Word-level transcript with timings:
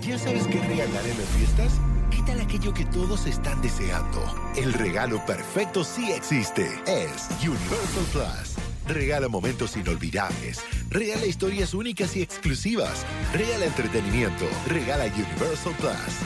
¿Ya 0.00 0.18
sabes 0.18 0.46
qué 0.46 0.58
regalar 0.58 1.06
en 1.06 1.18
las 1.18 1.28
fiestas? 1.36 1.72
¿Qué 2.10 2.22
tal 2.26 2.40
aquello 2.40 2.72
que 2.72 2.84
todos 2.86 3.26
están 3.26 3.60
deseando? 3.62 4.24
El 4.56 4.72
regalo 4.72 5.24
perfecto 5.26 5.84
sí 5.84 6.10
existe. 6.10 6.66
Es 6.86 7.28
Universal 7.40 8.04
Plus. 8.10 8.56
Regala 8.88 9.28
momentos 9.28 9.76
inolvidables. 9.76 10.60
Regala 10.88 11.26
historias 11.26 11.74
únicas 11.74 12.16
y 12.16 12.22
exclusivas. 12.22 13.04
Regala 13.32 13.66
entretenimiento. 13.66 14.46
Regala 14.66 15.04
Universal 15.04 15.74
Plus. 15.78 16.16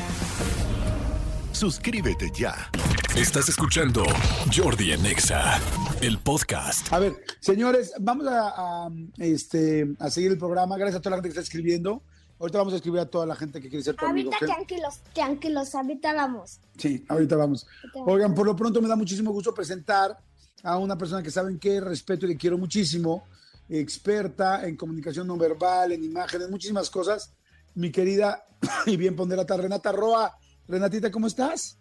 Suscríbete 1.52 2.30
ya. 2.34 2.70
Estás 3.16 3.48
escuchando 3.48 4.04
Jordi 4.54 4.92
Anexa, 4.92 5.60
el 6.02 6.18
podcast. 6.18 6.92
A 6.92 6.98
ver, 6.98 7.16
señores, 7.40 7.92
vamos 7.98 8.26
a, 8.28 8.48
a, 8.86 8.88
este, 9.18 9.86
a 9.98 10.08
seguir 10.08 10.32
el 10.32 10.38
programa. 10.38 10.76
Gracias 10.78 11.00
a 11.00 11.02
toda 11.02 11.16
la 11.16 11.16
gente 11.16 11.28
que 11.28 11.40
está 11.40 11.42
escribiendo. 11.42 12.02
Ahorita 12.38 12.58
vamos 12.58 12.74
a 12.74 12.76
escribir 12.76 13.00
a 13.00 13.06
toda 13.06 13.24
la 13.24 13.34
gente 13.34 13.60
que 13.60 13.68
quiere 13.68 13.82
ser 13.82 13.96
tu 13.96 14.04
amigo. 14.04 14.30
Ahorita 14.32 14.54
tranquilos, 14.54 15.00
tranquilos, 15.14 15.74
ahorita 15.74 16.12
vamos. 16.12 16.60
Sí, 16.76 17.04
ahorita 17.08 17.36
vamos. 17.36 17.66
Oigan, 17.94 18.34
por 18.34 18.46
lo 18.46 18.54
pronto 18.54 18.82
me 18.82 18.88
da 18.88 18.96
muchísimo 18.96 19.32
gusto 19.32 19.54
presentar 19.54 20.18
a 20.62 20.78
una 20.78 20.98
persona 20.98 21.22
que 21.22 21.30
saben 21.30 21.58
que 21.58 21.80
respeto 21.80 22.26
y 22.26 22.30
le 22.30 22.36
quiero 22.36 22.58
muchísimo, 22.58 23.24
experta 23.68 24.66
en 24.66 24.76
comunicación 24.76 25.26
no 25.26 25.36
verbal, 25.36 25.92
en 25.92 26.04
imágenes, 26.04 26.50
muchísimas 26.50 26.90
cosas. 26.90 27.32
Mi 27.74 27.90
querida 27.90 28.44
y 28.86 28.96
bien 28.96 29.16
ponderada 29.16 29.56
Renata 29.56 29.92
Roa. 29.92 30.36
Renatita, 30.68 31.10
¿cómo 31.10 31.28
estás? 31.28 31.78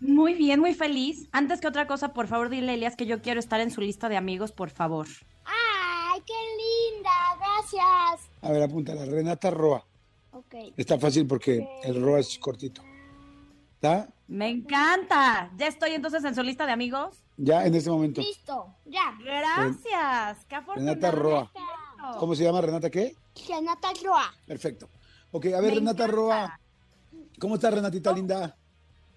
Muy 0.00 0.34
bien, 0.34 0.58
muy 0.58 0.74
feliz. 0.74 1.28
Antes 1.30 1.60
que 1.60 1.68
otra 1.68 1.86
cosa, 1.86 2.12
por 2.12 2.26
favor, 2.26 2.48
dile 2.48 2.72
a 2.72 2.74
Elias 2.74 2.96
que 2.96 3.06
yo 3.06 3.22
quiero 3.22 3.38
estar 3.38 3.60
en 3.60 3.70
su 3.70 3.80
lista 3.80 4.08
de 4.08 4.16
amigos, 4.16 4.50
por 4.50 4.70
favor. 4.70 5.06
¡Ay, 5.44 6.20
qué 6.26 6.32
linda! 6.92 7.10
Gracias. 7.38 8.28
A 8.40 8.50
ver, 8.50 8.64
apúntala, 8.64 9.04
Renata 9.04 9.50
Roa. 9.50 9.86
Está 10.76 10.98
fácil 10.98 11.26
porque 11.26 11.66
el 11.84 12.02
Roa 12.02 12.20
es 12.20 12.38
cortito. 12.38 12.82
¿Está? 13.74 14.08
Me 14.28 14.48
encanta. 14.48 15.50
¿Ya 15.56 15.66
estoy 15.66 15.92
entonces 15.92 16.24
en 16.24 16.34
su 16.34 16.42
lista 16.42 16.66
de 16.66 16.72
amigos? 16.72 17.22
Ya 17.36 17.66
en 17.66 17.74
este 17.74 17.90
momento. 17.90 18.20
Listo, 18.20 18.74
ya. 18.84 19.16
Gracias. 19.22 20.44
Qué 20.46 20.54
afortunada. 20.54 20.94
Renata 20.94 21.10
Roa. 21.10 21.52
¿Cómo 22.18 22.34
se 22.34 22.44
llama 22.44 22.60
Renata 22.60 22.90
qué? 22.90 23.16
Renata 23.48 23.88
Roa. 24.04 24.32
Perfecto. 24.46 24.88
Ok, 25.30 25.46
a 25.46 25.60
ver, 25.60 25.72
Me 25.72 25.74
Renata 25.76 26.04
encanta. 26.04 26.06
Roa. 26.06 26.60
¿Cómo 27.38 27.54
estás, 27.56 27.74
Renatita 27.74 28.12
linda? 28.12 28.56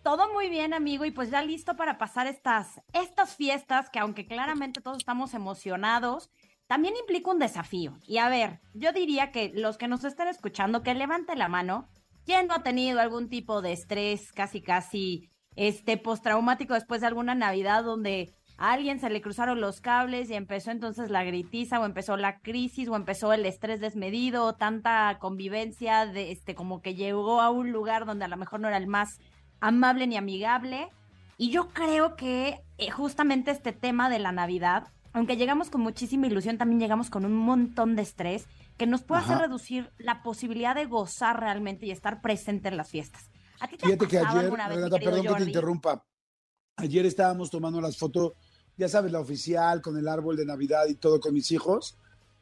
Todo 0.04 0.32
muy 0.34 0.50
bien, 0.50 0.74
amigo, 0.74 1.04
y 1.06 1.12
pues 1.12 1.32
ya 1.32 1.42
listo 1.42 1.76
para 1.76 1.98
pasar 1.98 2.28
estas, 2.28 2.80
estas 2.94 3.36
fiestas 3.36 3.90
que 3.90 3.98
aunque 4.00 4.28
claramente 4.28 4.80
todos 4.80 4.98
estamos 4.98 5.34
emocionados, 5.34 6.30
también 6.68 6.96
implica 7.00 7.32
un 7.32 7.40
desafío. 7.40 7.98
Y 8.06 8.18
a 8.18 8.30
ver, 8.30 8.62
yo 8.74 8.92
diría 8.92 9.32
que 9.32 9.52
los 9.54 9.78
que 9.78 9.88
nos 9.88 10.04
estén 10.04 10.28
escuchando, 10.28 10.84
que 10.84 10.94
levante 10.94 11.36
la 11.36 11.48
mano, 11.48 11.88
¿quién 12.26 12.48
no 12.48 12.56
ha 12.56 12.64
tenido 12.64 13.00
algún 13.00 13.30
tipo 13.30 13.62
de 13.62 13.74
estrés 13.74 14.32
casi 14.32 14.62
casi 14.62 15.30
este 15.56 15.98
postraumático 15.98 16.74
después 16.74 17.02
de 17.02 17.08
alguna 17.08 17.36
Navidad 17.36 17.84
donde 17.84 18.34
a 18.58 18.72
alguien 18.72 19.00
se 19.00 19.10
le 19.10 19.22
cruzaron 19.22 19.60
los 19.60 19.82
cables 19.82 20.30
y 20.30 20.34
empezó 20.34 20.72
entonces 20.72 21.10
la 21.10 21.24
gritiza 21.24 21.80
o 21.80 21.86
empezó 21.86 22.16
la 22.16 22.40
crisis 22.40 22.88
o 22.88 22.96
empezó 22.96 23.34
el 23.34 23.46
estrés 23.46 23.82
desmedido, 23.82 24.46
o 24.46 24.56
tanta 24.56 25.18
convivencia 25.20 26.06
de 26.06 26.32
este 26.32 26.56
como 26.56 26.82
que 26.82 26.96
llegó 26.96 27.42
a 27.42 27.50
un 27.50 27.72
lugar 27.72 28.06
donde 28.06 28.26
a 28.26 28.30
lo 28.30 28.38
mejor 28.38 28.62
no 28.62 28.70
era 28.70 28.78
el 28.78 28.88
más 28.88 29.20
amable 29.60 30.08
ni 30.08 30.16
amigable. 30.16 30.90
Y 31.38 31.50
yo 31.50 31.68
creo 31.70 32.16
que 32.16 32.62
eh, 32.78 32.92
justamente 32.92 33.52
este 33.52 33.74
tema 33.74 34.10
de 34.10 34.20
la 34.20 34.32
Navidad, 34.32 34.88
aunque 35.16 35.38
llegamos 35.38 35.70
con 35.70 35.80
muchísima 35.80 36.28
ilusión, 36.28 36.58
también 36.58 36.82
llegamos 36.82 37.10
con 37.10 37.24
un 37.24 37.34
montón 37.34 37.96
de 37.96 38.02
estrés 38.02 38.48
que 38.76 38.86
nos 38.86 39.02
puede 39.02 39.22
hacer 39.22 39.38
reducir 39.38 39.90
la 39.98 40.22
posibilidad 40.22 40.76
de 40.76 40.88
gozar 40.88 41.40
realmente 41.40 41.86
y 41.86 41.92
estar 41.92 42.22
presente 42.22 42.68
en 42.68 42.76
las 42.76 42.90
fiestas. 42.90 43.30
¿A 43.62 43.68
ti 43.70 43.78
te 43.78 43.86
ha 43.86 43.88
Fíjate 43.88 44.08
que 44.10 44.18
ayer, 44.18 44.44
alguna 44.44 44.68
vez, 44.68 44.76
Renata, 44.76 44.98
perdón 45.00 45.26
que 45.26 45.34
te 45.36 45.44
interrumpa. 45.46 46.06
Ayer 46.76 47.06
estábamos 47.06 47.50
tomando 47.50 47.80
las 47.80 47.98
fotos, 47.98 48.34
ya 48.76 48.90
sabes, 48.90 49.14
la 49.14 49.22
oficial, 49.22 49.82
con 49.82 49.98
el 49.98 50.10
árbol 50.10 50.36
de 50.36 50.46
Navidad 50.46 50.86
y 50.90 50.96
todo 50.96 51.22
con 51.22 51.34
mis 51.34 51.50
hijos. 51.52 51.98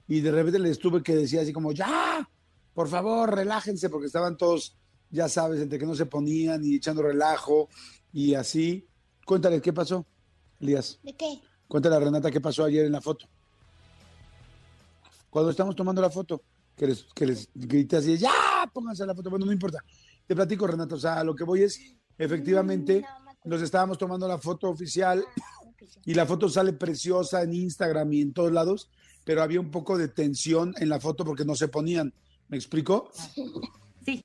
Y 0.08 0.22
de 0.22 0.32
repente 0.32 0.58
les 0.58 0.80
tuve 0.80 1.04
que 1.04 1.16
decir 1.16 1.42
así 1.42 1.54
como, 1.54 1.74
ya, 1.74 2.28
por 2.74 2.88
favor, 2.88 3.36
relájense, 3.36 3.92
porque 3.92 4.08
estaban 4.08 4.36
todos, 4.36 4.76
ya 5.12 5.30
sabes, 5.30 5.62
entre 5.62 5.78
que 5.78 5.86
no 5.86 5.94
se 5.94 6.08
ponían 6.08 6.66
y 6.66 6.78
echando 6.78 7.04
relajo 7.04 7.70
y 8.12 8.34
así. 8.34 8.88
Cuéntale, 9.28 9.62
¿qué 9.62 9.72
pasó, 9.74 10.08
Elías? 10.60 11.00
¿De 11.04 11.16
qué? 11.16 11.40
Cuéntale 11.74 11.96
a 11.96 12.00
Renata 12.02 12.30
qué 12.30 12.40
pasó 12.40 12.66
ayer 12.66 12.86
en 12.86 12.92
la 12.92 13.02
foto. 13.02 13.26
Cuando 15.32 15.50
estamos 15.50 15.76
tomando 15.76 16.04
la 16.04 16.12
foto, 16.12 16.44
que 16.78 16.86
les, 16.86 17.04
que 17.16 17.26
les 17.26 17.50
grité 17.52 17.98
así, 17.98 18.16
ya, 18.16 18.30
pónganse 18.72 19.04
la 19.08 19.16
foto. 19.16 19.32
Bueno, 19.32 19.48
no 19.48 19.52
importa. 19.52 19.84
Te 20.28 20.36
platico, 20.36 20.68
Renata. 20.68 20.94
O 20.94 21.00
sea, 21.00 21.24
lo 21.24 21.34
que 21.34 21.44
voy 21.44 21.64
es, 21.64 21.80
efectivamente, 22.16 23.02
no, 23.44 23.56
nos 23.56 23.64
estábamos 23.64 23.98
tomando 23.98 24.28
la 24.28 24.38
foto 24.38 24.70
oficial 24.70 25.26
y 26.06 26.14
la 26.14 26.28
foto 26.28 26.48
sale 26.48 26.74
preciosa 26.74 27.42
en 27.42 27.56
Instagram 27.56 28.14
y 28.14 28.22
en 28.22 28.34
todos 28.34 28.52
lados, 28.52 28.92
pero 29.26 29.42
había 29.42 29.60
un 29.60 29.72
poco 29.72 29.98
de 29.98 30.10
tensión 30.10 30.76
en 30.78 30.90
la 30.90 31.00
foto 31.00 31.26
porque 31.26 31.44
no 31.44 31.56
se 31.56 31.70
ponían. 31.70 32.14
¿Me 32.50 32.58
explico? 32.58 33.10
Sí. 34.06 34.24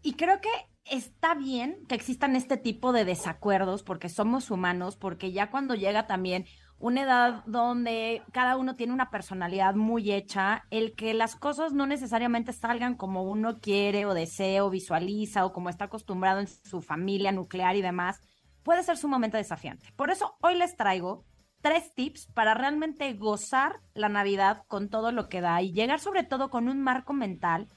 Y 0.00 0.14
creo 0.14 0.40
que 0.40 0.48
está 0.90 1.34
bien 1.34 1.84
que 1.88 1.94
existan 1.94 2.36
este 2.36 2.56
tipo 2.56 2.92
de 2.92 3.04
desacuerdos 3.04 3.82
porque 3.82 4.08
somos 4.08 4.50
humanos, 4.50 4.96
porque 4.96 5.32
ya 5.32 5.50
cuando 5.50 5.74
llega 5.74 6.06
también 6.06 6.46
una 6.78 7.02
edad 7.02 7.44
donde 7.46 8.22
cada 8.32 8.56
uno 8.56 8.76
tiene 8.76 8.92
una 8.92 9.10
personalidad 9.10 9.74
muy 9.74 10.12
hecha, 10.12 10.64
el 10.70 10.94
que 10.94 11.12
las 11.14 11.34
cosas 11.34 11.72
no 11.72 11.86
necesariamente 11.86 12.52
salgan 12.52 12.94
como 12.94 13.24
uno 13.24 13.58
quiere 13.60 14.06
o 14.06 14.14
desea 14.14 14.64
o 14.64 14.70
visualiza 14.70 15.44
o 15.44 15.52
como 15.52 15.70
está 15.70 15.86
acostumbrado 15.86 16.40
en 16.40 16.46
su 16.46 16.80
familia 16.80 17.32
nuclear 17.32 17.74
y 17.76 17.82
demás, 17.82 18.20
puede 18.62 18.82
ser 18.84 18.96
sumamente 18.96 19.36
desafiante. 19.36 19.92
Por 19.96 20.10
eso 20.10 20.36
hoy 20.40 20.56
les 20.56 20.76
traigo 20.76 21.24
tres 21.60 21.92
tips 21.94 22.26
para 22.26 22.54
realmente 22.54 23.12
gozar 23.14 23.80
la 23.94 24.08
Navidad 24.08 24.62
con 24.68 24.88
todo 24.88 25.10
lo 25.10 25.28
que 25.28 25.40
da 25.40 25.60
y 25.62 25.72
llegar 25.72 25.98
sobre 25.98 26.22
todo 26.22 26.50
con 26.50 26.68
un 26.68 26.80
marco 26.80 27.12
mental 27.12 27.68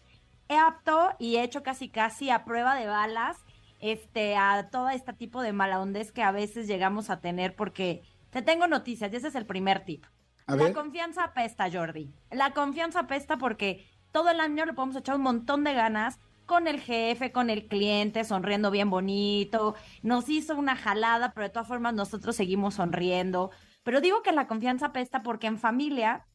he 0.52 0.58
apto 0.58 1.12
y 1.18 1.38
he 1.38 1.44
hecho 1.44 1.64
casi 1.64 1.90
casi 1.90 2.30
a 2.30 2.44
prueba 2.44 2.76
de 2.76 2.86
balas 2.86 3.38
este 3.80 4.36
a 4.36 4.70
todo 4.70 4.90
este 4.90 5.14
tipo 5.14 5.42
de 5.42 5.54
malahondes 5.54 6.12
que 6.12 6.22
a 6.22 6.32
veces 6.32 6.68
llegamos 6.68 7.10
a 7.10 7.22
tener 7.22 7.56
porque 7.56 8.04
te 8.30 8.42
tengo 8.42 8.68
noticias 8.68 9.12
y 9.12 9.16
ese 9.16 9.30
es 9.30 9.36
el 9.36 9.46
primer 9.46 9.84
tip. 9.86 10.06
A 10.48 10.56
la 10.56 10.66
ver. 10.66 10.74
confianza 10.74 11.24
apesta, 11.24 11.70
Jordi. 11.72 12.14
La 12.30 12.52
confianza 12.52 13.02
apesta 13.02 13.38
porque 13.38 13.88
todo 14.12 14.30
el 14.30 14.40
año 14.40 14.66
le 14.66 14.74
podemos 14.74 14.96
echar 14.96 15.16
un 15.16 15.22
montón 15.22 15.64
de 15.64 15.74
ganas 15.74 16.20
con 16.46 16.68
el 16.68 16.80
jefe, 16.80 17.32
con 17.32 17.50
el 17.50 17.68
cliente, 17.68 18.24
sonriendo 18.24 18.72
bien 18.72 18.90
bonito. 18.90 19.76
Nos 20.04 20.30
hizo 20.30 20.56
una 20.56 20.76
jalada, 20.76 21.32
pero 21.34 21.48
de 21.48 21.54
todas 21.54 21.68
formas 21.68 21.94
nosotros 21.94 22.36
seguimos 22.36 22.76
sonriendo. 22.76 23.52
Pero 23.84 24.02
digo 24.02 24.22
que 24.22 24.32
la 24.32 24.48
confianza 24.48 24.88
apesta 24.88 25.24
porque 25.24 25.48
en 25.48 25.58
familia 25.58 26.26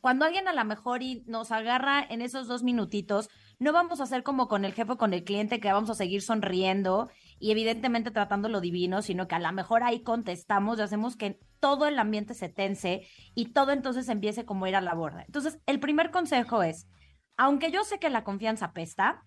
cuando 0.00 0.24
alguien 0.24 0.48
a 0.48 0.52
lo 0.52 0.64
mejor 0.64 1.02
y 1.02 1.22
nos 1.26 1.52
agarra 1.52 2.04
en 2.08 2.22
esos 2.22 2.48
dos 2.48 2.62
minutitos, 2.62 3.28
no 3.60 3.72
vamos 3.72 4.00
a 4.00 4.04
hacer 4.04 4.22
como 4.22 4.48
con 4.48 4.64
el 4.64 4.72
jefe 4.72 4.92
o 4.92 4.98
con 4.98 5.12
el 5.12 5.22
cliente 5.22 5.60
que 5.60 5.70
vamos 5.72 5.90
a 5.90 5.94
seguir 5.94 6.22
sonriendo 6.22 7.10
y 7.38 7.50
evidentemente 7.52 8.10
tratando 8.10 8.48
lo 8.48 8.60
divino, 8.60 9.02
sino 9.02 9.28
que 9.28 9.34
a 9.34 9.38
lo 9.38 9.52
mejor 9.52 9.82
ahí 9.82 10.02
contestamos 10.02 10.78
y 10.78 10.82
hacemos 10.82 11.14
que 11.16 11.38
todo 11.60 11.86
el 11.86 11.98
ambiente 11.98 12.32
se 12.32 12.48
tense 12.48 13.06
y 13.34 13.52
todo 13.52 13.72
entonces 13.72 14.08
empiece 14.08 14.46
como 14.46 14.66
ir 14.66 14.76
a 14.76 14.80
la 14.80 14.94
borda. 14.94 15.22
Entonces, 15.26 15.60
el 15.66 15.78
primer 15.78 16.10
consejo 16.10 16.62
es, 16.62 16.88
aunque 17.36 17.70
yo 17.70 17.84
sé 17.84 17.98
que 17.98 18.08
la 18.08 18.24
confianza 18.24 18.72
pesta, 18.72 19.22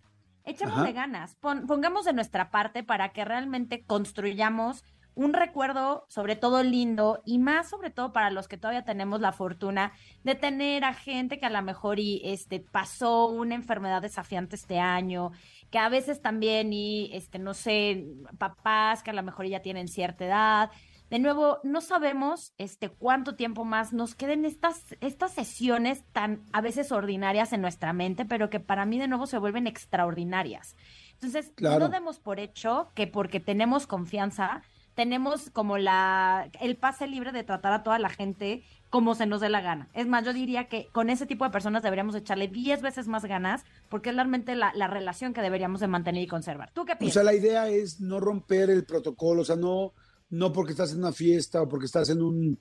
echémosle 0.45 0.89
Ajá. 0.89 0.91
ganas, 0.94 1.35
pon- 1.35 1.67
pongamos 1.67 2.03
de 2.05 2.13
nuestra 2.13 2.50
parte 2.50 2.83
para 2.83 3.13
que 3.13 3.23
realmente 3.25 3.85
construyamos 3.85 4.83
un 5.16 5.34
recuerdo 5.34 6.06
sobre 6.09 6.35
todo 6.35 6.63
lindo 6.63 7.22
y 7.25 7.38
más 7.38 7.69
sobre 7.69 7.90
todo 7.90 8.13
para 8.13 8.31
los 8.31 8.47
que 8.47 8.57
todavía 8.57 8.84
tenemos 8.84 9.22
la 9.22 9.31
fortuna 9.31 9.94
de 10.24 10.35
tener 10.35 10.84
a 10.84 10.94
gente 10.94 11.40
que 11.40 11.46
a 11.46 11.50
lo 11.50 11.62
mejor 11.62 12.00
y 12.00 12.22
este 12.24 12.59
pasó 12.59 13.28
una 13.28 13.56
enfermedad 13.56 14.01
desafiante 14.01 14.56
este 14.56 14.79
año, 14.79 15.31
que 15.69 15.79
a 15.79 15.90
veces 15.90 16.21
también 16.21 16.74
y 16.74 17.10
este 17.13 17.39
no 17.39 17.54
sé, 17.54 18.06
papás 18.38 19.04
que 19.04 19.12
a 19.12 19.13
lo 19.13 19.24
mejor 19.24 19.45
ya 19.45 19.62
tienen 19.62 19.88
cierta 19.88 20.25
edad. 20.25 20.71
De 21.10 21.19
nuevo, 21.19 21.60
no 21.63 21.81
sabemos 21.81 22.54
este 22.57 22.89
cuánto 22.89 23.36
tiempo 23.36 23.65
más 23.65 23.94
nos 23.94 24.15
queden 24.15 24.45
estas 24.45 24.95
estas 25.00 25.31
sesiones 25.31 26.04
tan 26.12 26.44
a 26.54 26.62
veces 26.62 26.92
ordinarias 26.92 27.54
en 27.54 27.62
nuestra 27.62 27.94
mente, 27.94 28.25
pero 28.25 28.50
que 28.50 28.60
para 28.60 28.86
mí 28.86 28.98
de 28.98 29.07
nuevo 29.07 29.27
se 29.27 29.38
vuelven 29.38 29.68
extraordinarias. 29.68 30.75
Entonces, 31.13 31.51
Claro. 31.56 31.80
no 31.80 31.89
demos 31.89 32.19
por 32.19 32.39
hecho 32.39 32.92
que 32.95 33.06
porque 33.06 33.39
tenemos 33.39 33.86
confianza 33.86 34.63
tenemos 34.95 35.50
como 35.51 35.78
la 35.78 36.50
el 36.60 36.78
pase 36.78 37.07
libre 37.07 37.31
de 37.31 37.44
tratar 37.44 37.74
a 37.74 37.84
toda 37.84 38.00
la 38.00 38.10
gente 38.10 38.63
como 38.90 39.16
se 39.16 39.25
nos 39.25 39.42
dé 39.42 39.50
la 39.50 39.62
gana. 39.62 39.90
Es 39.94 40.07
más, 40.07 40.24
yo 40.24 40.34
diría 40.34 40.68
que 40.68 40.90
con 40.92 41.10
ese 41.10 41.25
tipo 41.25 41.45
de 41.45 41.51
personas 41.51 41.81
deberíamos 41.84 42.16
echarle 42.16 42.48
10 42.48 42.81
veces 42.81 43.07
más 43.07 43.25
ganas 43.25 43.63
porque 43.90 44.10
es 44.10 44.16
realmente 44.16 44.56
la, 44.56 44.72
la 44.75 44.88
relación 44.88 45.34
que 45.34 45.42
deberíamos 45.42 45.80
de 45.81 45.88
mantener 45.88 46.22
y 46.24 46.28
conservar. 46.28 46.72
¿Tú 46.74 46.86
qué 46.86 46.94
O 46.94 46.98
piensas? 46.98 47.13
sea, 47.13 47.24
la 47.24 47.34
idea 47.34 47.69
es 47.69 48.00
no 48.00 48.19
romper 48.19 48.69
el 48.69 48.86
protocolo, 48.86 49.42
o 49.42 49.45
sea, 49.45 49.56
no, 49.56 49.94
no 50.30 50.51
porque 50.54 50.72
estás 50.74 50.92
en 50.94 51.00
una 51.00 51.12
fiesta 51.12 51.62
o 51.63 51.68
porque 51.68 51.88
estás 51.88 52.10
en 52.10 52.22
un 52.22 52.60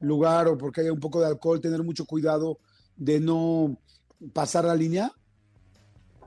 lugar 0.00 0.48
o 0.48 0.56
porque 0.58 0.80
haya 0.80 0.92
un 0.92 1.00
poco 1.00 1.20
de 1.20 1.26
alcohol, 1.26 1.60
tener 1.60 1.82
mucho 1.82 2.06
cuidado 2.06 2.58
de 2.96 3.20
no 3.20 3.78
pasar 4.32 4.64
la 4.64 4.74
línea. 4.74 5.12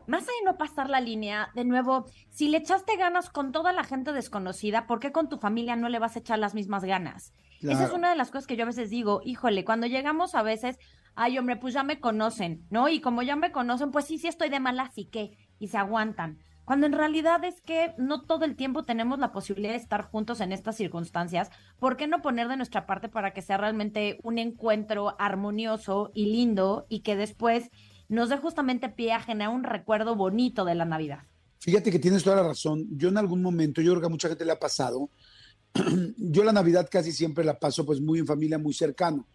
Más 0.07 0.24
allá 0.24 0.31
de 0.39 0.45
no 0.45 0.57
pasar 0.57 0.89
la 0.89 1.01
línea, 1.01 1.50
de 1.54 1.65
nuevo, 1.65 2.06
si 2.30 2.50
le 2.50 2.57
echaste 2.57 2.95
ganas 2.95 3.30
con 3.30 3.51
toda 3.51 3.74
la 3.74 3.83
gente 3.83 4.13
desconocida, 4.13 4.88
¿por 4.88 5.00
qué 5.00 5.12
con 5.12 5.30
tu 5.30 5.38
familia 5.38 5.75
no 5.75 5.89
le 5.89 6.00
vas 6.00 6.15
a 6.15 6.19
echar 6.19 6.39
las 6.39 6.56
mismas 6.56 6.83
ganas? 6.83 7.33
Esa 7.62 7.86
es 7.86 7.92
una 7.92 8.09
de 8.09 8.15
las 8.15 8.30
cosas 8.30 8.48
que 8.48 8.56
yo 8.56 8.63
a 8.63 8.68
veces 8.68 8.89
digo, 8.89 9.21
híjole, 9.25 9.65
cuando 9.65 9.88
llegamos 9.88 10.36
a 10.36 10.44
veces, 10.44 10.77
ay 11.15 11.38
hombre, 11.38 11.57
pues 11.57 11.74
ya 11.74 11.83
me 11.83 12.00
conocen, 12.00 12.65
¿no? 12.69 12.88
Y 12.88 13.01
como 13.01 13.24
ya 13.24 13.36
me 13.36 13.51
conocen, 13.51 13.92
pues 13.92 14.06
sí, 14.06 14.18
sí 14.18 14.27
estoy 14.27 14.50
de 14.50 14.59
mala, 14.59 14.83
así 14.83 15.06
que, 15.06 15.31
y 15.59 15.68
se 15.68 15.77
aguantan. 15.77 16.38
Cuando 16.68 16.86
en 16.86 16.92
realidad 16.92 17.44
es 17.45 17.62
que 17.62 17.94
no 17.98 18.24
todo 18.24 18.44
el 18.44 18.57
tiempo 18.57 18.83
tenemos 18.83 19.19
la 19.19 19.31
posibilidad 19.31 19.71
de 19.71 19.77
estar 19.77 20.01
juntos 20.01 20.42
en 20.42 20.51
estas 20.51 20.75
circunstancias, 20.75 21.50
¿por 21.80 21.95
qué 21.95 22.07
no 22.07 22.21
poner 22.21 22.50
de 22.50 22.57
nuestra 22.57 22.86
parte 22.86 23.07
para 23.07 23.31
que 23.31 23.42
sea 23.42 23.56
realmente 23.56 24.19
un 24.21 24.38
encuentro 24.38 25.15
armonioso 25.18 26.12
y 26.13 26.25
lindo 26.25 26.86
y 26.89 27.03
que 27.03 27.15
después 27.15 27.71
nos 28.09 28.30
dé 28.30 28.38
justamente 28.38 28.89
pie 28.89 29.13
a 29.13 29.21
generar 29.21 29.54
un 29.54 29.63
recuerdo 29.63 30.15
bonito 30.15 30.65
de 30.65 30.75
la 30.75 30.86
Navidad. 30.86 31.19
Fíjate 31.59 31.92
que 31.92 32.00
tienes 32.00 32.24
toda 32.24 32.38
la 32.38 32.44
razón. 32.44 32.88
Yo 32.92 33.09
en 33.09 33.18
algún 33.18 33.42
momento, 33.42 33.81
yo 33.81 33.92
creo 33.92 34.01
que 34.01 34.07
a 34.07 34.09
mucha 34.09 34.30
gente 34.30 34.45
le 34.45 34.51
ha 34.51 34.59
pasado, 34.59 35.09
yo 36.18 36.44
la 36.44 36.54
Navidad 36.54 36.88
casi 36.89 37.12
siempre 37.12 37.44
la 37.44 37.59
paso 37.59 37.86
pues 37.86 38.00
muy 38.00 38.19
en 38.19 38.27
familia, 38.27 38.57
muy 38.57 38.74
cercano. 38.74 39.27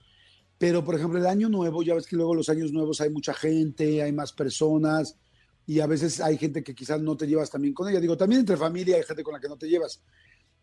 Pero, 0.58 0.84
por 0.84 0.94
ejemplo, 0.94 1.18
el 1.18 1.26
año 1.26 1.48
nuevo, 1.48 1.82
ya 1.82 1.94
ves 1.94 2.06
que 2.06 2.16
luego 2.16 2.34
los 2.34 2.48
años 2.48 2.72
nuevos 2.72 3.00
hay 3.00 3.10
mucha 3.10 3.34
gente, 3.34 4.02
hay 4.02 4.12
más 4.12 4.32
personas 4.32 5.18
y 5.66 5.80
a 5.80 5.86
veces 5.86 6.20
hay 6.20 6.38
gente 6.38 6.62
que 6.62 6.74
quizás 6.74 7.00
no 7.00 7.16
te 7.16 7.26
llevas 7.26 7.50
también 7.50 7.74
con 7.74 7.88
ella. 7.88 8.00
Digo, 8.00 8.16
también 8.16 8.40
entre 8.40 8.56
familia 8.56 8.96
hay 8.96 9.02
gente 9.02 9.24
con 9.24 9.34
la 9.34 9.40
que 9.40 9.48
no 9.48 9.56
te 9.56 9.68
llevas. 9.68 10.02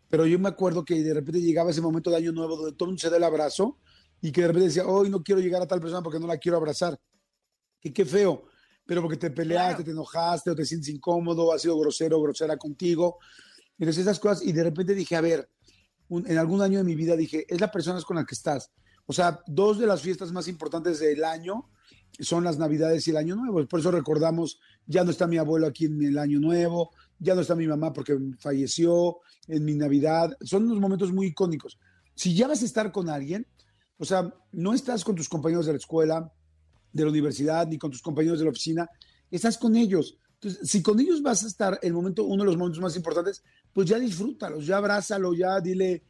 Pero 0.10 0.26
yo 0.26 0.40
me 0.40 0.50
acuerdo 0.50 0.86
que 0.86 1.04
de 1.04 1.14
repente 1.14 1.42
llegaba 1.42 1.72
ese 1.72 1.82
momento 1.82 2.10
de 2.10 2.18
año 2.18 2.32
nuevo 2.32 2.56
donde 2.56 2.72
todo 2.74 2.86
el 2.86 2.90
mundo 2.92 3.02
se 3.02 3.10
da 3.10 3.18
el 3.18 3.24
abrazo 3.24 3.78
y 4.22 4.32
que 4.32 4.42
de 4.42 4.48
repente 4.48 4.68
decía, 4.68 4.88
hoy 4.88 5.10
no 5.10 5.22
quiero 5.22 5.42
llegar 5.42 5.62
a 5.62 5.68
tal 5.68 5.80
persona 5.80 6.02
porque 6.02 6.20
no 6.20 6.28
la 6.28 6.38
quiero 6.38 6.58
abrazar 6.58 7.00
que 7.82 7.94
qué 7.94 8.06
feo, 8.06 8.46
pero 8.86 9.02
porque 9.02 9.18
te 9.18 9.32
peleaste, 9.32 9.84
te 9.84 9.92
enojaste 9.92 10.52
o 10.52 10.56
te 10.56 10.66
sientes 10.66 10.90
incómodo, 10.90 11.54
has 11.54 11.62
sido 11.62 11.80
grosero, 11.80 12.22
grosera 12.22 12.58
contigo. 12.58 13.18
Entonces 13.78 14.02
esas 14.02 14.20
cosas, 14.20 14.46
y 14.46 14.52
de 14.52 14.64
repente 14.64 14.94
dije, 14.94 15.16
a 15.16 15.22
ver, 15.22 15.50
en 16.10 16.38
algún 16.38 16.62
año 16.62 16.80
de 16.80 16.84
mi 16.84 16.96
vida 16.96 17.16
dije, 17.16 17.46
es 17.48 17.62
la 17.62 17.72
persona 17.72 18.02
con 18.02 18.18
la 18.18 18.26
que 18.26 18.36
estás. 18.36 18.72
O 19.06 19.14
sea, 19.14 19.42
dos 19.48 19.80
de 19.80 19.88
las 19.88 20.02
fiestas 20.02 20.32
más 20.32 20.48
importantes 20.48 21.00
del 21.00 21.24
año 21.24 21.70
son 22.20 22.44
las 22.44 22.58
Navidades 22.58 23.08
y 23.08 23.12
el 23.12 23.18
Año 23.18 23.36
Nuevo. 23.36 23.66
Por 23.68 23.80
eso 23.80 23.92
recordamos, 23.92 24.60
ya 24.86 25.04
no 25.04 25.12
está 25.12 25.28
mi 25.28 25.38
abuelo 25.38 25.68
aquí 25.68 25.86
en 25.86 26.04
el 26.04 26.18
Año 26.18 26.40
Nuevo, 26.40 26.92
ya 27.18 27.36
no 27.36 27.42
está 27.42 27.56
mi 27.56 27.68
mamá 27.68 27.94
porque 27.94 28.18
falleció 28.40 29.18
en 29.48 29.66
mi 29.66 29.76
Navidad. 29.76 30.36
Son 30.42 30.66
unos 30.66 30.80
momentos 30.80 31.12
muy 31.12 31.28
icónicos. 31.28 31.80
Si 32.16 32.36
ya 32.36 32.48
vas 32.48 32.62
a 32.62 32.66
estar 32.66 32.92
con 32.92 33.10
alguien, 33.10 33.48
o 33.98 34.06
sea, 34.06 34.34
no 34.52 34.74
estás 34.74 35.04
con 35.04 35.16
tus 35.16 35.30
compañeros 35.30 35.66
de 35.66 35.74
la 35.74 35.78
escuela, 35.78 36.32
de 36.92 37.04
la 37.04 37.10
universidad 37.10 37.68
ni 37.68 37.78
con 37.78 37.92
tus 37.92 38.02
compañeros 38.02 38.40
de 38.40 38.46
la 38.46 38.52
oficina, 38.52 38.90
estás 39.30 39.58
con 39.58 39.76
ellos. 39.76 40.18
Si 40.64 40.82
con 40.82 41.00
ellos 41.00 41.22
vas 41.22 41.44
a 41.44 41.48
estar 41.48 41.80
el 41.82 41.94
momento, 41.94 42.24
uno 42.24 42.44
de 42.44 42.48
los 42.48 42.58
momentos 42.58 42.82
más 42.82 42.96
importantes, 42.96 43.44
pues 43.74 43.88
ya 43.88 44.00
disfrútalos, 44.00 44.66
ya 44.66 44.78
abrázalo, 44.78 45.34
ya 45.34 45.60
dile, 45.60 46.04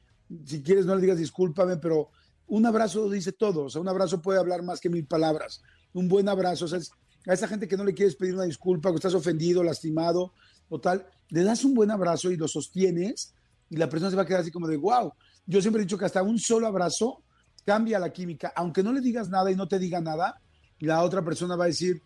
si 0.46 0.62
quieres 0.62 0.86
no 0.86 0.96
le 0.96 1.02
digas 1.02 1.18
discúlpame, 1.18 1.78
pero 1.78 2.10
un 2.48 2.66
abrazo 2.66 3.10
dice 3.10 3.32
todo, 3.32 3.64
o 3.64 3.70
sea, 3.70 3.82
un 3.82 3.90
abrazo 3.90 4.22
puede 4.22 4.40
hablar 4.40 4.62
más 4.64 4.80
que 4.80 4.90
mil 4.90 5.06
palabras. 5.06 5.62
Un 5.94 6.08
buen 6.08 6.30
abrazo, 6.30 6.66
o 6.66 6.68
sea, 6.68 6.80
a 7.28 7.34
esa 7.34 7.48
gente 7.48 7.68
que 7.68 7.78
no 7.78 7.84
le 7.84 7.94
quieres 7.94 8.16
pedir 8.16 8.36
una 8.36 8.44
disculpa, 8.44 8.90
que 8.90 8.96
estás 8.96 9.14
ofendido, 9.14 9.64
lastimado 9.64 10.34
o 10.70 10.80
tal, 10.80 11.06
le 11.30 11.44
das 11.44 11.64
un 11.64 11.74
buen 11.74 11.92
abrazo 11.92 12.32
y 12.32 12.38
lo 12.38 12.48
sostienes 12.48 13.34
y 13.70 13.78
la 13.78 13.90
persona 13.90 14.10
se 14.10 14.16
va 14.16 14.24
a 14.24 14.26
quedar 14.26 14.42
así 14.42 14.52
como 14.52 14.68
de, 14.68 14.78
wow. 14.78 15.14
Yo 15.46 15.62
siempre 15.62 15.82
he 15.82 15.86
dicho 15.86 15.98
que 15.98 16.06
hasta 16.06 16.24
un 16.24 16.40
solo 16.40 16.68
abrazo 16.68 17.24
cambia 17.66 18.00
la 18.00 18.12
química, 18.12 18.54
aunque 18.56 18.84
no 18.84 18.94
le 18.94 19.02
digas 19.02 19.30
nada 19.30 19.52
y 19.52 19.56
no 19.56 19.68
te 19.68 19.80
diga 19.80 20.02
nada, 20.02 20.42
la 20.80 21.04
otra 21.04 21.24
persona 21.24 21.56
va 21.56 21.66
a 21.66 21.68
decir, 21.68 22.02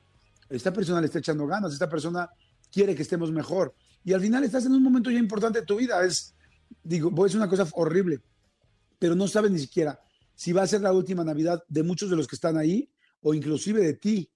esta 0.49 0.73
persona 0.73 0.99
le 0.99 1.07
está 1.07 1.19
echando 1.19 1.45
ganas, 1.47 1.73
esta 1.73 1.89
persona 1.89 2.29
quiere 2.71 2.95
que 2.95 3.01
estemos 3.03 3.31
mejor. 3.31 3.73
Y 4.03 4.13
al 4.13 4.21
final 4.21 4.43
estás 4.43 4.65
en 4.65 4.73
un 4.73 4.83
momento 4.83 5.09
ya 5.09 5.19
importante 5.19 5.61
de 5.61 5.65
tu 5.65 5.77
vida. 5.77 6.03
Es, 6.03 6.35
digo, 6.83 7.25
es 7.25 7.35
una 7.35 7.47
cosa 7.47 7.67
horrible, 7.73 8.19
pero 8.99 9.15
no 9.15 9.27
sabes 9.27 9.51
ni 9.51 9.59
siquiera 9.59 9.99
si 10.35 10.51
va 10.51 10.63
a 10.63 10.67
ser 10.67 10.81
la 10.81 10.91
última 10.91 11.23
Navidad 11.23 11.63
de 11.67 11.83
muchos 11.83 12.09
de 12.09 12.15
los 12.15 12.27
que 12.27 12.35
están 12.35 12.57
ahí 12.57 12.89
o 13.21 13.33
inclusive 13.33 13.81
de 13.81 13.93
ti. 13.93 14.29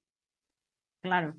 Claro. 1.01 1.35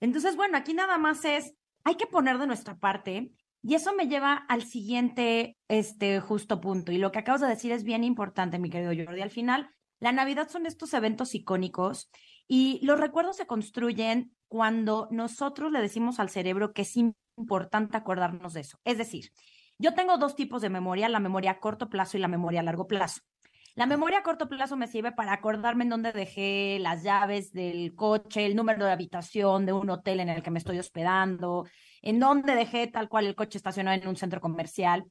Entonces, 0.00 0.36
bueno, 0.36 0.56
aquí 0.56 0.74
nada 0.74 0.98
más 0.98 1.24
es, 1.24 1.54
hay 1.84 1.96
que 1.96 2.06
poner 2.06 2.38
de 2.38 2.46
nuestra 2.46 2.78
parte 2.78 3.32
y 3.62 3.74
eso 3.74 3.94
me 3.94 4.06
lleva 4.06 4.34
al 4.34 4.64
siguiente, 4.64 5.56
este, 5.68 6.20
justo 6.20 6.60
punto. 6.60 6.92
Y 6.92 6.98
lo 6.98 7.10
que 7.10 7.18
acabas 7.18 7.40
de 7.40 7.48
decir 7.48 7.72
es 7.72 7.84
bien 7.84 8.04
importante, 8.04 8.58
mi 8.58 8.70
querido 8.70 8.92
Jordi. 8.94 9.22
Al 9.22 9.30
final, 9.30 9.70
la 10.00 10.12
Navidad 10.12 10.48
son 10.48 10.66
estos 10.66 10.92
eventos 10.94 11.34
icónicos 11.34 12.10
y 12.46 12.84
los 12.84 13.00
recuerdos 13.00 13.36
se 13.36 13.46
construyen 13.46 14.32
cuando 14.48 15.08
nosotros 15.10 15.72
le 15.72 15.80
decimos 15.80 16.20
al 16.20 16.30
cerebro 16.30 16.72
que 16.72 16.82
es 16.82 16.96
importante 16.96 17.96
acordarnos 17.96 18.52
de 18.52 18.60
eso. 18.60 18.78
Es 18.84 18.98
decir, 18.98 19.32
yo 19.78 19.94
tengo 19.94 20.18
dos 20.18 20.36
tipos 20.36 20.62
de 20.62 20.70
memoria, 20.70 21.08
la 21.08 21.20
memoria 21.20 21.52
a 21.52 21.60
corto 21.60 21.88
plazo 21.88 22.16
y 22.16 22.20
la 22.20 22.28
memoria 22.28 22.60
a 22.60 22.62
largo 22.62 22.86
plazo. 22.86 23.20
La 23.74 23.84
memoria 23.84 24.18
a 24.18 24.22
corto 24.22 24.48
plazo 24.48 24.74
me 24.76 24.86
sirve 24.86 25.12
para 25.12 25.34
acordarme 25.34 25.84
en 25.84 25.90
dónde 25.90 26.12
dejé 26.12 26.78
las 26.80 27.02
llaves 27.02 27.52
del 27.52 27.94
coche, 27.94 28.46
el 28.46 28.56
número 28.56 28.86
de 28.86 28.92
habitación 28.92 29.66
de 29.66 29.74
un 29.74 29.90
hotel 29.90 30.20
en 30.20 30.30
el 30.30 30.42
que 30.42 30.50
me 30.50 30.58
estoy 30.58 30.78
hospedando, 30.78 31.66
en 32.00 32.18
dónde 32.18 32.54
dejé 32.54 32.86
tal 32.86 33.10
cual 33.10 33.26
el 33.26 33.34
coche 33.34 33.58
estacionado 33.58 34.00
en 34.00 34.08
un 34.08 34.16
centro 34.16 34.40
comercial. 34.40 35.04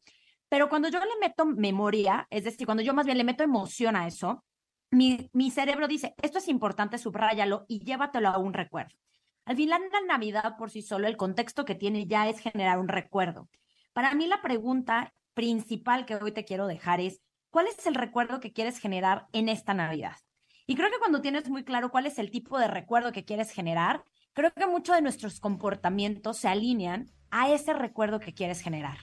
Pero 0.49 0.67
cuando 0.67 0.89
yo 0.89 0.99
le 0.99 1.05
meto 1.21 1.45
memoria, 1.45 2.25
es 2.31 2.43
decir, 2.43 2.65
cuando 2.65 2.81
yo 2.81 2.95
más 2.95 3.05
bien 3.05 3.19
le 3.19 3.23
meto 3.23 3.43
emoción 3.43 3.95
a 3.95 4.07
eso, 4.07 4.43
mi, 4.95 5.51
cerebro 5.51 5.87
dice, 5.87 6.15
esto 6.21 6.39
es 6.39 6.47
importante, 6.47 6.97
subráyalo 6.97 7.65
y 7.67 7.79
llévatelo 7.79 8.29
a 8.29 8.37
un 8.37 8.53
recuerdo. 8.53 8.95
Al 9.45 9.55
final, 9.55 9.81
la 9.91 10.01
Navidad 10.01 10.57
por 10.57 10.71
sí 10.71 10.81
solo, 10.81 11.07
el 11.07 11.17
contexto 11.17 11.65
que 11.65 11.75
tiene 11.75 12.07
ya 12.07 12.27
es 12.27 12.39
generar 12.39 12.79
un 12.79 12.87
recuerdo. 12.87 13.49
Para 13.93 14.13
mí, 14.15 14.27
la 14.27 14.41
pregunta 14.41 15.13
principal 15.33 16.05
que 16.05 16.15
hoy 16.15 16.31
te 16.31 16.45
quiero 16.45 16.67
dejar 16.67 16.99
es, 16.99 17.21
¿cuál 17.51 17.67
es 17.67 17.85
el 17.85 17.95
recuerdo 17.95 18.39
que 18.39 18.53
quieres 18.53 18.79
generar 18.79 19.27
en 19.33 19.49
esta 19.49 19.73
Navidad? 19.73 20.15
Y 20.65 20.75
creo 20.75 20.89
que 20.89 20.97
cuando 20.97 21.21
tienes 21.21 21.49
muy 21.49 21.63
claro 21.63 21.91
cuál 21.91 22.07
es 22.07 22.17
el 22.17 22.31
tipo 22.31 22.57
de 22.57 22.67
recuerdo 22.67 23.11
que 23.11 23.25
quieres 23.25 23.51
generar, 23.51 24.03
creo 24.33 24.51
que 24.51 24.65
muchos 24.65 24.95
de 24.95 25.01
nuestros 25.01 25.39
comportamientos 25.39 26.37
se 26.37 26.47
alinean 26.47 27.11
a 27.29 27.51
ese 27.51 27.73
recuerdo 27.73 28.19
que 28.19 28.33
quieres 28.33 28.61
generar. 28.61 28.97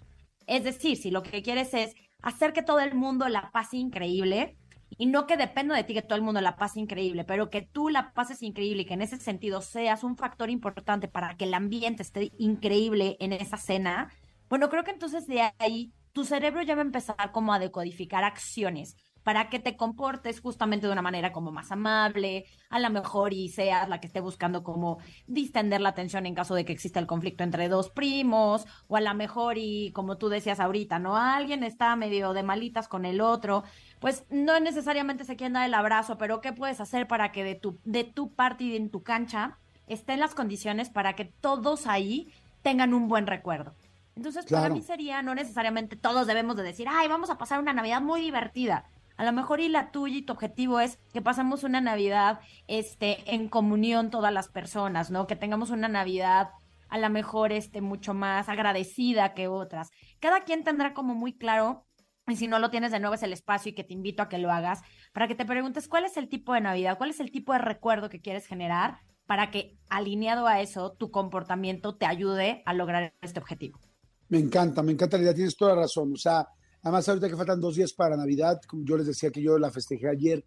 Es 0.47 0.65
decir, 0.65 0.97
si 0.97 1.11
lo 1.11 1.23
que 1.23 1.43
quieres 1.43 1.73
es 1.73 1.95
hacer 2.21 2.53
que 2.53 2.62
todo 2.62 2.81
el 2.81 2.95
mundo 2.95 3.29
la 3.29 3.53
pase 3.53 3.77
increíble, 3.77 4.56
y 4.99 5.06
no 5.06 5.27
que 5.27 5.37
dependa 5.37 5.75
de 5.75 5.85
ti 5.85 5.94
que 5.94 6.03
todo 6.03 6.17
el 6.17 6.23
mundo 6.23 6.41
la 6.41 6.56
pase 6.56 6.81
increíble, 6.81 7.25
pero 7.25 7.50
que 7.50 7.62
tú 7.62 7.89
la 7.89 8.12
pases 8.12 8.43
increíble 8.43 8.83
y 8.83 8.85
que 8.85 8.94
en 8.94 9.03
ese 9.03 9.19
sentido 9.19 9.61
seas 9.61 10.05
un 10.05 10.17
factor 10.17 10.50
importante 10.50 11.09
para 11.09 11.37
que 11.37 11.44
el 11.44 11.55
ambiente 11.55 12.03
esté 12.03 12.33
increíble 12.39 13.17
en 13.21 13.33
esa 13.33 13.56
cena, 13.56 14.12
bueno, 14.49 14.69
creo 14.69 14.85
que 14.85 14.90
entonces 14.90 15.26
de 15.26 15.50
ahí 15.59 15.93
tu 16.12 16.25
cerebro 16.25 16.62
ya 16.62 16.75
va 16.75 16.83
a 16.83 16.85
empezar 16.85 17.33
como 17.33 17.52
a 17.52 17.59
decodificar 17.59 18.25
acciones 18.25 18.97
para 19.23 19.49
que 19.49 19.59
te 19.59 19.76
comportes 19.76 20.41
justamente 20.41 20.87
de 20.87 20.93
una 20.93 21.02
manera 21.02 21.33
como 21.33 21.52
más 21.52 21.71
amable, 21.73 22.47
a 22.71 22.81
lo 22.81 22.91
mejor 22.91 23.33
y 23.33 23.49
seas 23.49 23.88
la 23.88 24.00
que 24.00 24.07
esté 24.07 24.21
buscando 24.21 24.62
como 24.62 24.99
distender 25.26 25.81
la 25.81 25.91
atención 25.91 26.26
en 26.26 26.35
caso 26.35 26.55
de 26.55 26.64
que 26.64 26.73
exista 26.73 27.00
el 27.00 27.07
conflicto 27.07 27.45
entre 27.45 27.69
dos 27.69 27.91
primos, 27.91 28.67
o 28.88 28.97
a 28.97 29.00
lo 29.00 29.14
mejor 29.14 29.59
y 29.59 29.93
como 29.93 30.19
tú 30.19 30.29
decías 30.29 30.61
ahorita, 30.61 30.99
¿no? 30.99 31.17
Alguien 31.17 31.64
está 31.64 31.95
medio 31.97 32.33
de 32.33 32.43
malitas 32.43 32.88
con 32.88 33.05
el 33.05 33.21
otro, 33.21 33.64
pues 34.00 34.25
no 34.31 34.59
necesariamente 34.61 35.25
se 35.25 35.37
quieren 35.37 35.55
dar 35.55 35.67
el 35.67 35.75
abrazo, 35.75 36.19
pero 36.19 36.41
¿qué 36.41 36.52
puedes 36.52 36.81
hacer 36.81 37.07
para 37.07 37.33
que 37.33 37.45
de 37.45 37.55
tu, 37.55 37.79
de 37.85 38.05
tu 38.05 38.33
parte 38.35 38.64
y 38.64 38.76
en 38.76 38.91
tu 38.91 39.02
cancha 39.02 39.59
estén 39.87 40.21
las 40.21 40.35
condiciones 40.35 40.91
para 40.91 41.14
que 41.14 41.25
todos 41.25 41.87
ahí 41.87 42.33
tengan 42.62 42.95
un 42.95 43.09
buen 43.09 43.26
recuerdo? 43.26 43.73
Entonces, 44.14 44.45
para 44.45 44.69
mí 44.69 44.83
sería, 44.83 45.23
no 45.23 45.35
necesariamente 45.35 45.97
todos 45.97 46.26
debemos 46.26 46.57
de 46.57 46.62
decir, 46.62 46.87
ay, 46.91 47.09
vamos 47.09 47.31
a 47.31 47.38
pasar 47.38 47.61
una 47.61 47.73
Navidad 47.73 48.02
muy 48.02 48.21
divertida. 48.21 48.85
A 49.16 49.25
lo 49.25 49.33
mejor 49.33 49.61
y 49.61 49.69
la 49.69 49.90
tuya 49.90 50.16
y 50.16 50.23
tu 50.23 50.33
objetivo 50.33 50.81
es 50.81 50.99
que 51.12 51.23
pasemos 51.23 51.64
una 51.64 51.81
Navidad 51.81 52.40
este, 52.66 53.35
en 53.35 53.49
comunión 53.49 54.11
todas 54.11 54.33
las 54.33 54.49
personas, 54.49 55.11
¿no? 55.11 55.26
Que 55.26 55.37
tengamos 55.37 55.71
una 55.71 55.88
Navidad 55.88 56.50
a 56.88 56.99
lo 56.99 57.09
mejor 57.09 57.52
este, 57.52 57.81
mucho 57.81 58.12
más 58.12 58.49
agradecida 58.49 59.33
que 59.33 59.49
otras. 59.49 59.90
Cada 60.21 60.40
quien 60.40 60.62
tendrá 60.62 60.92
como 60.92 61.14
muy 61.14 61.37
claro 61.37 61.87
y 62.28 62.37
si 62.37 62.47
no 62.47 62.59
lo 62.59 62.71
tienes 62.71 62.92
de 62.92 63.00
nuevo 63.00 63.14
es 63.14 63.23
el 63.23 63.33
espacio 63.33 63.71
y 63.71 63.75
que 63.75 63.83
te 63.83 63.95
invito 63.95 64.23
a 64.23 64.28
que 64.28 64.38
lo 64.38 64.50
hagas, 64.52 64.81
para 65.12 65.26
que 65.26 65.35
te 65.35 65.45
preguntes 65.45 65.88
cuál 65.88 66.04
es 66.04 66.16
el 66.16 66.28
tipo 66.28 66.54
de 66.54 66.61
Navidad, 66.61 66.99
cuál 66.99 67.11
es 67.11 67.21
el 67.21 67.31
tipo 67.31 67.52
de 67.52 67.59
recuerdo 67.59 68.11
que 68.11 68.21
quieres 68.21 68.47
generar 68.47 68.99
para 69.26 69.50
que 69.50 69.78
alineado 69.88 70.47
a 70.47 70.61
eso 70.61 70.92
tu 70.92 71.11
comportamiento 71.11 71.97
te 71.97 72.07
ayude 72.07 72.62
a 72.66 72.75
lograr 72.75 73.14
este 73.23 73.40
objetivo. 73.40 73.81
Me 74.28 74.38
encanta, 74.38 74.83
me 74.83 74.92
encanta 74.92 75.19
la 75.19 75.35
tienes 75.35 75.57
toda 75.57 75.75
la 75.75 75.83
razón. 75.83 76.12
O 76.12 76.16
sea, 76.16 76.47
además 76.83 77.09
ahorita 77.09 77.29
que 77.29 77.37
faltan 77.37 77.61
dos 77.61 77.77
días 77.77 77.93
para 77.93 78.17
Navidad, 78.17 78.61
yo 78.73 78.97
les 78.97 79.07
decía 79.07 79.31
que 79.31 79.43
yo 79.43 79.59
la 79.59 79.71
festejé 79.71 80.09
ayer, 80.09 80.45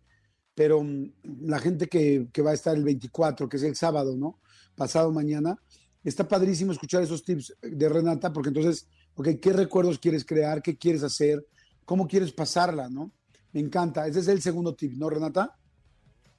pero 0.54 0.84
mm, 0.84 1.14
la 1.42 1.60
gente 1.60 1.88
que, 1.88 2.28
que 2.32 2.42
va 2.42 2.52
a 2.52 2.56
estar 2.56 2.76
el 2.76 2.84
24, 2.84 3.50
que 3.50 3.58
es 3.58 3.64
el 3.64 3.76
sábado, 3.76 4.16
¿no? 4.18 4.40
Pasado 4.76 5.12
mañana, 5.12 5.58
está 6.04 6.28
padrísimo 6.28 6.72
escuchar 6.72 7.04
esos 7.04 7.24
tips 7.24 7.56
de 7.62 7.90
Renata, 7.90 8.32
porque 8.32 8.50
entonces, 8.50 8.88
¿qué 9.42 9.54
recuerdos 9.54 10.00
quieres 10.00 10.26
crear? 10.26 10.62
¿Qué 10.62 10.78
quieres 10.78 11.04
hacer? 11.04 11.46
cómo 11.86 12.08
quieres 12.08 12.34
pasarla, 12.34 12.90
¿no? 12.90 13.12
Me 13.54 13.62
encanta. 13.62 14.06
Ese 14.08 14.20
es 14.20 14.28
el 14.28 14.42
segundo 14.42 14.76
tip, 14.76 14.94
¿no, 14.94 15.10
Renata? 15.10 15.58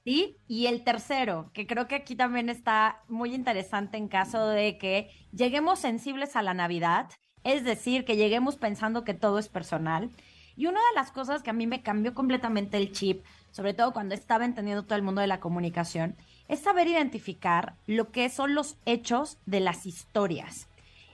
Sí, 0.03 0.37
y 0.47 0.67
el 0.67 0.83
tercero, 0.83 1.51
que 1.53 1.65
creo 1.67 1.87
que 1.87 1.95
aquí 1.95 2.15
también 2.15 2.49
está 2.49 3.03
muy 3.09 3.33
interesante 3.33 3.97
en 3.97 4.07
caso 4.07 4.47
de 4.47 4.77
que 4.77 5.09
lleguemos 5.33 5.79
sensibles 5.79 6.35
a 6.35 6.43
la 6.43 6.53
Navidad, 6.53 7.09
es 7.43 7.63
decir, 7.63 8.05
que 8.05 8.15
lleguemos 8.15 8.55
pensando 8.55 9.03
que 9.03 9.13
todo 9.13 9.39
es 9.39 9.49
personal. 9.49 10.09
Y 10.55 10.65
una 10.65 10.79
de 10.79 10.95
las 10.95 11.11
cosas 11.11 11.43
que 11.43 11.49
a 11.49 11.53
mí 11.53 11.67
me 11.67 11.81
cambió 11.81 12.13
completamente 12.13 12.77
el 12.77 12.91
chip, 12.91 13.23
sobre 13.51 13.73
todo 13.73 13.93
cuando 13.93 14.15
estaba 14.15 14.45
entendiendo 14.45 14.83
todo 14.83 14.95
el 14.95 15.03
mundo 15.03 15.21
de 15.21 15.27
la 15.27 15.39
comunicación, 15.39 16.15
es 16.47 16.59
saber 16.59 16.87
identificar 16.87 17.75
lo 17.85 18.11
que 18.11 18.29
son 18.29 18.55
los 18.55 18.77
hechos 18.85 19.37
de 19.45 19.59
las 19.59 19.85
historias. 19.85 20.67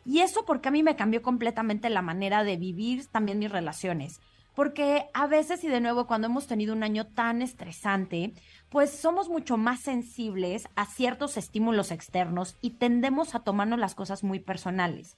Y 0.06 0.20
eso 0.20 0.46
porque 0.46 0.70
a 0.70 0.72
mí 0.72 0.84
me 0.84 0.96
cambió 0.96 1.22
completamente 1.22 1.89
la 1.89 2.01
manera 2.01 2.44
de 2.44 2.58
vivir 2.58 3.06
también 3.08 3.39
mis 3.39 3.51
relaciones. 3.51 4.20
Porque 4.56 5.08
a 5.13 5.25
veces, 5.25 5.63
y 5.63 5.68
de 5.68 5.82
nuevo, 5.82 6.06
cuando 6.06 6.27
hemos 6.27 6.46
tenido 6.46 6.74
un 6.75 6.84
año 6.84 7.08
tan 7.08 7.42
estresante, 7.42 8.34
pues 8.70 8.92
somos 8.92 9.27
mucho 9.27 9.58
más 9.58 9.80
sensibles 9.80 10.68
a 10.75 10.86
ciertos 10.86 11.38
estímulos 11.38 11.92
externos 11.92 12.56
y 12.62 12.72
tendemos 12.72 13.34
a 13.34 13.39
tomarnos 13.39 13.80
las 13.80 13.96
cosas 13.96 14.24
muy 14.24 14.39
personales. 14.39 15.18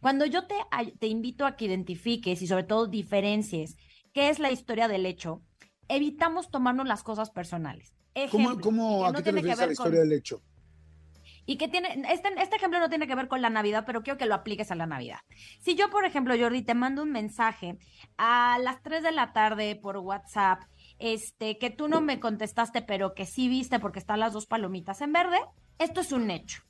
Cuando 0.00 0.26
yo 0.26 0.46
te, 0.46 0.54
te 0.98 1.06
invito 1.06 1.46
a 1.46 1.56
que 1.56 1.66
identifiques 1.66 2.42
y 2.42 2.46
sobre 2.46 2.64
todo 2.64 2.86
diferencies 2.86 3.76
qué 4.12 4.30
es 4.30 4.38
la 4.38 4.50
historia 4.50 4.88
del 4.88 5.06
hecho, 5.06 5.42
evitamos 5.88 6.50
tomarnos 6.50 6.86
las 6.86 7.02
cosas 7.02 7.30
personales. 7.30 7.94
¿Cómo, 8.30 9.06
a 9.06 9.12
qué 9.12 9.22
te 9.22 9.32
refieres 9.32 9.60
a 9.60 9.66
la 9.66 9.72
historia 9.72 10.00
del 10.00 10.12
hecho? 10.12 10.42
Y 11.46 11.56
que 11.56 11.68
tiene, 11.68 12.02
este, 12.10 12.28
este 12.40 12.56
ejemplo 12.56 12.78
no 12.78 12.88
tiene 12.88 13.06
que 13.06 13.14
ver 13.14 13.26
con 13.26 13.42
la 13.42 13.50
Navidad, 13.50 13.84
pero 13.86 14.02
quiero 14.02 14.18
que 14.18 14.26
lo 14.26 14.34
apliques 14.34 14.70
a 14.70 14.74
la 14.74 14.86
Navidad. 14.86 15.18
Si 15.58 15.74
yo, 15.74 15.90
por 15.90 16.04
ejemplo, 16.04 16.34
Jordi, 16.38 16.62
te 16.62 16.74
mando 16.74 17.02
un 17.02 17.10
mensaje 17.10 17.76
a 18.18 18.58
las 18.60 18.82
3 18.82 19.02
de 19.02 19.12
la 19.12 19.32
tarde 19.32 19.74
por 19.74 19.96
WhatsApp, 19.96 20.62
este, 20.98 21.58
que 21.58 21.70
tú 21.70 21.88
no 21.88 22.00
me 22.00 22.20
contestaste, 22.20 22.82
pero 22.82 23.14
que 23.14 23.26
sí 23.26 23.48
viste 23.48 23.80
porque 23.80 23.98
están 23.98 24.20
las 24.20 24.32
dos 24.32 24.46
palomitas 24.46 25.00
en 25.00 25.12
verde, 25.12 25.38
esto 25.78 26.00
es 26.00 26.12
un 26.12 26.30
hecho. 26.30 26.62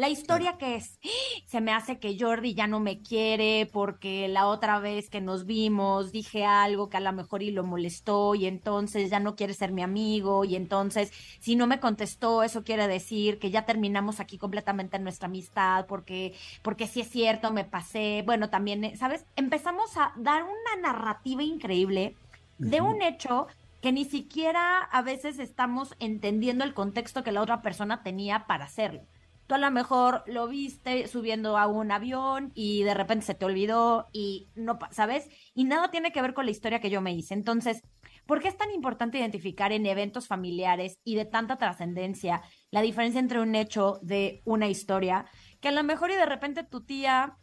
La 0.00 0.08
historia 0.08 0.56
que 0.56 0.76
es, 0.76 0.98
se 1.44 1.60
me 1.60 1.72
hace 1.72 1.98
que 1.98 2.16
Jordi 2.18 2.54
ya 2.54 2.66
no 2.66 2.80
me 2.80 3.02
quiere 3.02 3.68
porque 3.70 4.28
la 4.28 4.46
otra 4.46 4.78
vez 4.78 5.10
que 5.10 5.20
nos 5.20 5.44
vimos 5.44 6.10
dije 6.10 6.46
algo 6.46 6.88
que 6.88 6.96
a 6.96 7.00
lo 7.00 7.12
mejor 7.12 7.42
y 7.42 7.50
lo 7.50 7.64
molestó 7.64 8.34
y 8.34 8.46
entonces 8.46 9.10
ya 9.10 9.20
no 9.20 9.36
quiere 9.36 9.52
ser 9.52 9.72
mi 9.72 9.82
amigo 9.82 10.46
y 10.46 10.56
entonces 10.56 11.12
si 11.38 11.54
no 11.54 11.66
me 11.66 11.80
contestó 11.80 12.42
eso 12.42 12.64
quiere 12.64 12.88
decir 12.88 13.38
que 13.38 13.50
ya 13.50 13.66
terminamos 13.66 14.20
aquí 14.20 14.38
completamente 14.38 14.98
nuestra 14.98 15.26
amistad 15.26 15.84
porque 15.84 16.32
porque 16.62 16.86
si 16.86 17.02
es 17.02 17.10
cierto 17.10 17.52
me 17.52 17.66
pasé, 17.66 18.22
bueno, 18.24 18.48
también, 18.48 18.96
¿sabes? 18.96 19.26
Empezamos 19.36 19.98
a 19.98 20.14
dar 20.16 20.44
una 20.44 20.80
narrativa 20.80 21.42
increíble 21.42 22.16
de 22.56 22.80
un 22.80 23.02
hecho 23.02 23.48
que 23.82 23.92
ni 23.92 24.06
siquiera 24.06 24.78
a 24.78 25.02
veces 25.02 25.38
estamos 25.38 25.94
entendiendo 25.98 26.64
el 26.64 26.72
contexto 26.72 27.22
que 27.22 27.32
la 27.32 27.42
otra 27.42 27.60
persona 27.60 28.02
tenía 28.02 28.46
para 28.46 28.64
hacerlo. 28.64 29.02
Tú 29.50 29.56
a 29.56 29.58
lo 29.58 29.72
mejor 29.72 30.22
lo 30.28 30.46
viste 30.46 31.08
subiendo 31.08 31.58
a 31.58 31.66
un 31.66 31.90
avión 31.90 32.52
y 32.54 32.84
de 32.84 32.94
repente 32.94 33.26
se 33.26 33.34
te 33.34 33.44
olvidó 33.44 34.06
y 34.12 34.48
no, 34.54 34.78
¿sabes? 34.92 35.28
Y 35.54 35.64
nada 35.64 35.90
tiene 35.90 36.12
que 36.12 36.22
ver 36.22 36.34
con 36.34 36.44
la 36.44 36.52
historia 36.52 36.78
que 36.78 36.88
yo 36.88 37.00
me 37.00 37.12
hice. 37.14 37.34
Entonces, 37.34 37.82
¿por 38.26 38.40
qué 38.40 38.46
es 38.46 38.56
tan 38.56 38.70
importante 38.70 39.18
identificar 39.18 39.72
en 39.72 39.86
eventos 39.86 40.28
familiares 40.28 41.00
y 41.02 41.16
de 41.16 41.24
tanta 41.24 41.56
trascendencia 41.56 42.42
la 42.70 42.80
diferencia 42.80 43.18
entre 43.18 43.40
un 43.40 43.56
hecho 43.56 43.98
de 44.02 44.40
una 44.44 44.68
historia? 44.68 45.26
Que 45.58 45.70
a 45.70 45.72
lo 45.72 45.82
mejor 45.82 46.12
y 46.12 46.14
de 46.14 46.26
repente 46.26 46.62
tu 46.62 46.82
tía 46.84 47.36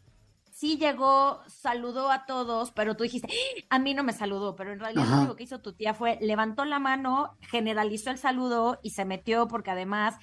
sí 0.49 0.77
llegó, 0.77 1.41
saludó 1.47 2.09
a 2.09 2.25
todos, 2.25 2.71
pero 2.71 2.95
tú 2.95 3.03
dijiste, 3.03 3.27
¡Ah! 3.69 3.75
a 3.75 3.79
mí 3.79 3.93
no 3.93 4.05
me 4.05 4.13
saludó, 4.13 4.55
pero 4.55 4.71
en 4.71 4.79
realidad 4.79 5.07
lo 5.07 5.17
único 5.17 5.35
que 5.35 5.43
hizo 5.43 5.59
tu 5.59 5.73
tía 5.73 5.93
fue 5.93 6.17
levantó 6.21 6.63
la 6.63 6.79
mano, 6.79 7.37
generalizó 7.41 8.11
el 8.11 8.17
saludo 8.17 8.79
y 8.81 8.91
se 8.91 9.03
metió 9.03 9.49
porque 9.49 9.71
además 9.71 10.15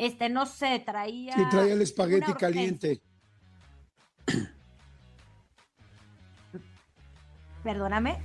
este, 0.00 0.28
no 0.30 0.46
sé, 0.46 0.82
traía... 0.84 1.34
Sí, 1.34 1.42
traía 1.50 1.74
el 1.74 1.82
espagueti 1.82 2.32
caliente. 2.32 3.02
Perdóname. 7.62 8.18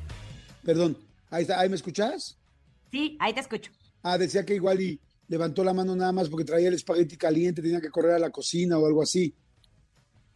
Perdón, 0.64 0.98
ahí, 1.30 1.42
está, 1.42 1.60
¿ahí 1.60 1.68
me 1.68 1.76
escuchas? 1.76 2.38
Sí, 2.92 3.18
ahí 3.20 3.34
te 3.34 3.42
escucho. 3.42 3.74
Ah, 4.04 4.18
decía 4.18 4.46
que 4.46 4.56
igual 4.56 4.80
y 4.80 5.02
levantó 5.28 5.66
la 5.66 5.74
mano 5.74 5.98
nada 5.98 6.14
más 6.14 6.30
porque 6.30 6.46
traía 6.46 6.70
el 6.70 6.76
espagueti 6.76 7.18
caliente, 7.18 7.62
tenía 7.62 7.82
que 7.82 7.90
correr 7.90 8.14
a 8.14 8.20
la 8.20 8.30
cocina 8.30 8.78
o 8.80 8.86
algo 8.86 9.04
así. 9.04 9.36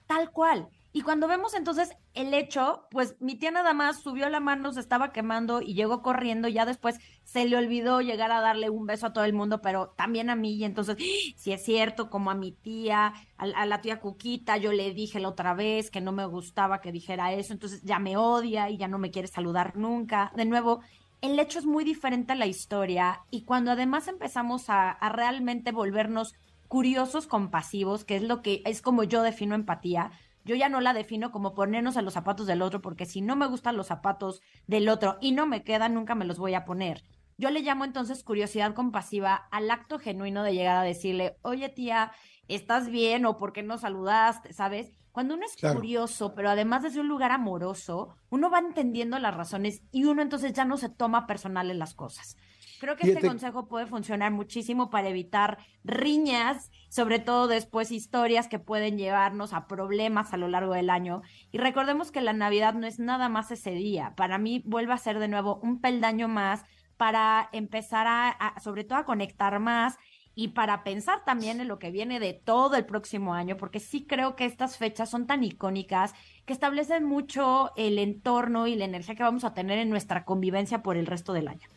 Tal 0.08 0.32
cual. 0.32 0.68
Y 1.00 1.02
cuando 1.02 1.30
vemos 1.30 1.54
entonces 1.54 1.96
el 2.14 2.34
hecho, 2.34 2.86
pues 2.92 3.16
mi 3.22 3.36
tía 3.36 3.52
nada 3.52 3.74
más 3.74 4.02
subió 4.02 4.28
la 4.28 4.42
mano, 4.42 4.74
se 4.74 4.82
estaba 4.82 5.14
quemando 5.14 5.62
y 5.62 5.74
llegó 5.74 6.02
corriendo. 6.02 6.50
Ya 6.50 6.66
después 6.66 7.00
se 7.24 7.46
le 7.46 7.56
olvidó 7.56 8.02
llegar 8.02 8.34
a 8.34 8.42
darle 8.42 8.70
un 8.70 8.86
beso 8.86 9.08
a 9.08 9.14
todo 9.14 9.24
el 9.24 9.32
mundo, 9.32 9.62
pero 9.62 9.94
también 9.96 10.30
a 10.30 10.36
mí. 10.36 10.56
Y 10.56 10.66
entonces, 10.66 10.98
si 11.38 11.54
es 11.54 11.64
cierto, 11.64 12.10
como 12.10 12.32
a 12.32 12.36
mi 12.36 12.52
tía, 12.52 13.14
a, 13.38 13.66
la 13.66 13.80
tía 13.80 14.02
Cuquita, 14.02 14.58
yo 14.58 14.74
le 14.74 14.94
dije 14.94 15.22
la 15.22 15.30
otra 15.30 15.54
vez 15.54 15.90
que 15.90 16.02
no 16.02 16.12
me 16.12 16.26
gustaba 16.26 16.82
que 16.82 16.92
dijera 16.92 17.32
eso. 17.32 17.54
Entonces 17.54 17.82
ya 17.84 17.98
me 17.98 18.18
odia 18.18 18.70
y 18.70 18.76
ya 18.76 18.90
no 18.90 18.98
me 18.98 19.10
quiere 19.10 19.30
saludar 19.30 19.78
nunca. 19.78 20.34
De 20.36 20.44
nuevo, 20.44 20.82
el 21.22 21.40
hecho 21.40 21.60
es 21.60 21.66
muy 21.66 21.86
diferente 21.86 22.34
a 22.34 22.36
la 22.36 22.48
historia. 22.48 23.22
Y 23.32 23.44
cuando 23.44 23.72
además 23.72 24.10
empezamos 24.10 24.70
a, 24.70 24.92
a 24.92 25.08
realmente 25.08 25.72
volvernos 25.72 26.36
curiosos 26.68 27.26
compasivos, 27.26 28.04
que 28.04 28.18
es 28.18 28.24
lo 28.24 28.42
que 28.42 28.62
es 28.66 28.82
como 28.82 29.06
yo 29.06 29.24
defino 29.24 29.56
empatía 29.56 30.12
yo 30.50 30.56
ya 30.56 30.68
no 30.68 30.82
la 30.82 30.96
defino 30.96 31.32
como 31.32 31.54
ponernos 31.54 31.96
a 31.96 32.02
los 32.02 32.16
zapatos 32.16 32.48
del 32.48 32.64
otro, 32.64 32.82
porque 32.82 33.06
si 33.06 33.22
no 33.22 33.36
me 33.36 33.46
gustan 33.46 33.78
los 33.78 33.86
zapatos 33.86 34.42
del 34.66 34.90
otro 34.90 35.20
y 35.22 35.32
no 35.32 35.46
me 35.46 35.64
quedan, 35.64 35.94
nunca 35.94 36.16
me 36.16 36.26
los 36.26 36.40
voy 36.40 36.56
a 36.56 36.66
poner. 36.66 37.04
Yo 37.38 37.52
le 37.52 37.62
llamo 37.62 37.86
entonces 37.86 38.24
curiosidad 38.24 38.74
compasiva 38.74 39.36
al 39.52 39.70
acto 39.70 40.00
genuino 40.00 40.42
de 40.42 40.56
llegar 40.56 40.78
a 40.78 40.82
decirle, 40.82 41.38
oye 41.44 41.70
tía, 41.70 42.14
¿estás 42.48 42.90
bien? 42.90 43.28
o 43.28 43.38
¿por 43.38 43.54
qué 43.54 43.62
no 43.62 43.78
saludaste? 43.78 44.52
¿Sabes? 44.52 44.92
Cuando 45.12 45.36
uno 45.36 45.46
es 45.46 45.56
curioso, 45.72 46.34
pero 46.34 46.50
además 46.50 46.82
desde 46.82 47.00
un 47.00 47.08
lugar 47.08 47.32
amoroso, 47.32 48.16
uno 48.32 48.50
va 48.50 48.58
entendiendo 48.58 49.20
las 49.20 49.36
razones 49.36 49.84
y 49.92 50.06
uno 50.06 50.24
entonces 50.24 50.54
ya 50.54 50.66
no 50.66 50.78
se 50.78 50.90
toma 50.90 51.28
personal 51.28 51.70
en 51.70 51.78
las 51.78 51.94
cosas. 51.94 52.38
Creo 52.80 52.96
que 52.96 53.12
este 53.12 53.28
consejo 53.28 53.68
puede 53.68 53.86
funcionar 53.86 54.32
muchísimo 54.32 54.90
para 54.90 55.10
evitar 55.10 55.58
riñas, 55.84 56.72
sobre 56.90 57.20
todo 57.20 57.48
después 57.48 57.92
historias 57.92 58.48
que 58.48 58.60
pueden 58.60 58.98
llevarnos 58.98 59.54
a 59.54 59.68
problemas 59.68 60.34
a 60.34 60.38
lo 60.38 60.48
largo 60.48 60.74
del 60.74 60.90
año. 60.90 61.22
Y 61.52 61.58
recordemos 61.58 62.12
que 62.12 62.22
la 62.22 62.34
Navidad 62.34 62.74
no 62.74 62.88
es 62.88 63.00
nada 63.00 63.28
más 63.28 63.52
ese 63.52 63.72
día. 63.72 64.14
Para 64.16 64.38
mí 64.38 64.64
vuelve 64.66 64.94
a 64.94 64.98
ser 64.98 65.20
de 65.20 65.28
nuevo 65.28 65.60
un 65.62 65.82
peldaño 65.82 66.28
más 66.28 66.64
para 66.96 67.50
empezar 67.52 68.08
a, 68.08 68.56
sobre 68.62 68.84
todo 68.84 69.00
a 69.00 69.06
conectar 69.06 69.60
más 69.60 69.98
y 70.36 70.50
para 70.50 70.84
pensar 70.84 71.26
también 71.26 71.60
en 71.60 71.68
lo 71.68 71.80
que 71.80 71.92
viene 71.92 72.20
de 72.20 72.34
todo 72.34 72.78
el 72.78 72.86
próximo 72.86 73.34
año, 73.34 73.58
porque 73.58 73.80
sí 73.80 74.06
creo 74.06 74.38
que 74.38 74.46
estas 74.46 74.78
fechas 74.78 75.10
son 75.10 75.28
tan 75.28 75.44
icónicas 75.44 76.14
que 76.46 76.54
establecen 76.54 77.04
mucho 77.04 77.72
el 77.76 78.00
entorno 78.00 78.68
y 78.68 78.76
la 78.76 78.86
energía 78.86 79.16
que 79.16 79.24
vamos 79.24 79.44
a 79.44 79.54
tener 79.54 79.80
en 79.80 79.90
nuestra 79.90 80.24
convivencia 80.24 80.82
por 80.82 80.96
el 80.96 81.08
resto 81.08 81.34
del 81.34 81.50
año. 81.50 81.68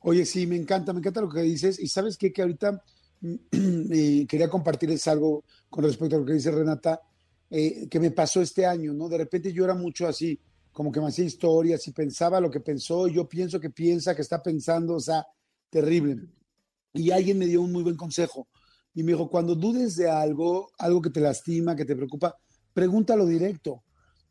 Oye, 0.00 0.24
sí, 0.24 0.46
me 0.46 0.56
encanta, 0.56 0.92
me 0.92 1.00
encanta 1.00 1.20
lo 1.20 1.28
que 1.28 1.42
dices. 1.42 1.78
Y 1.78 1.88
sabes 1.88 2.16
qué? 2.16 2.32
que 2.32 2.42
ahorita 2.42 2.82
eh, 3.52 4.26
quería 4.28 4.48
compartirles 4.48 5.06
algo 5.08 5.44
con 5.68 5.84
respecto 5.84 6.16
a 6.16 6.20
lo 6.20 6.24
que 6.24 6.32
dice 6.34 6.50
Renata, 6.50 7.00
eh, 7.50 7.88
que 7.88 8.00
me 8.00 8.10
pasó 8.10 8.40
este 8.40 8.64
año, 8.64 8.92
¿no? 8.94 9.08
De 9.08 9.18
repente 9.18 9.52
yo 9.52 9.64
era 9.64 9.74
mucho 9.74 10.06
así, 10.06 10.40
como 10.72 10.90
que 10.90 11.00
me 11.00 11.08
hacía 11.08 11.24
historias 11.24 11.86
y 11.88 11.92
pensaba 11.92 12.40
lo 12.40 12.50
que 12.50 12.60
pensó, 12.60 13.08
y 13.08 13.14
yo 13.14 13.28
pienso 13.28 13.60
que 13.60 13.70
piensa, 13.70 14.14
que 14.14 14.22
está 14.22 14.42
pensando, 14.42 14.94
o 14.94 15.00
sea, 15.00 15.26
terrible. 15.68 16.28
Y 16.94 17.10
alguien 17.10 17.38
me 17.38 17.46
dio 17.46 17.62
un 17.62 17.72
muy 17.72 17.82
buen 17.82 17.96
consejo 17.96 18.48
y 18.94 19.02
me 19.02 19.12
dijo, 19.12 19.28
cuando 19.28 19.54
dudes 19.54 19.96
de 19.96 20.08
algo, 20.08 20.70
algo 20.78 21.02
que 21.02 21.10
te 21.10 21.20
lastima, 21.20 21.76
que 21.76 21.84
te 21.84 21.94
preocupa, 21.94 22.36
pregúntalo 22.72 23.26
directo. 23.26 23.84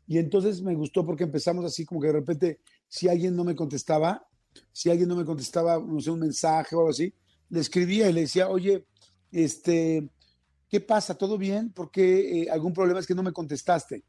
Y 0.06 0.18
entonces 0.18 0.60
me 0.60 0.74
gustó 0.74 1.06
porque 1.06 1.24
empezamos 1.24 1.64
así 1.64 1.84
como 1.84 2.00
que 2.00 2.08
de 2.08 2.14
repente, 2.14 2.60
si 2.88 3.08
alguien 3.08 3.36
no 3.36 3.44
me 3.44 3.54
contestaba, 3.54 4.26
si 4.72 4.90
alguien 4.90 5.08
no 5.08 5.16
me 5.16 5.24
contestaba, 5.24 5.78
no 5.78 6.00
sé, 6.00 6.10
un 6.10 6.20
mensaje 6.20 6.74
o 6.74 6.80
algo 6.80 6.90
así, 6.90 7.12
le 7.48 7.60
escribía 7.60 8.08
y 8.08 8.12
le 8.12 8.22
decía, 8.22 8.48
oye, 8.48 8.86
este, 9.32 10.08
¿qué 10.68 10.80
pasa? 10.80 11.14
¿Todo 11.14 11.38
bien? 11.38 11.72
porque 11.72 12.42
eh, 12.42 12.50
algún 12.50 12.72
problema 12.72 13.00
es 13.00 13.06
que 13.06 13.14
no 13.14 13.22
me 13.22 13.32
contestaste? 13.32 14.04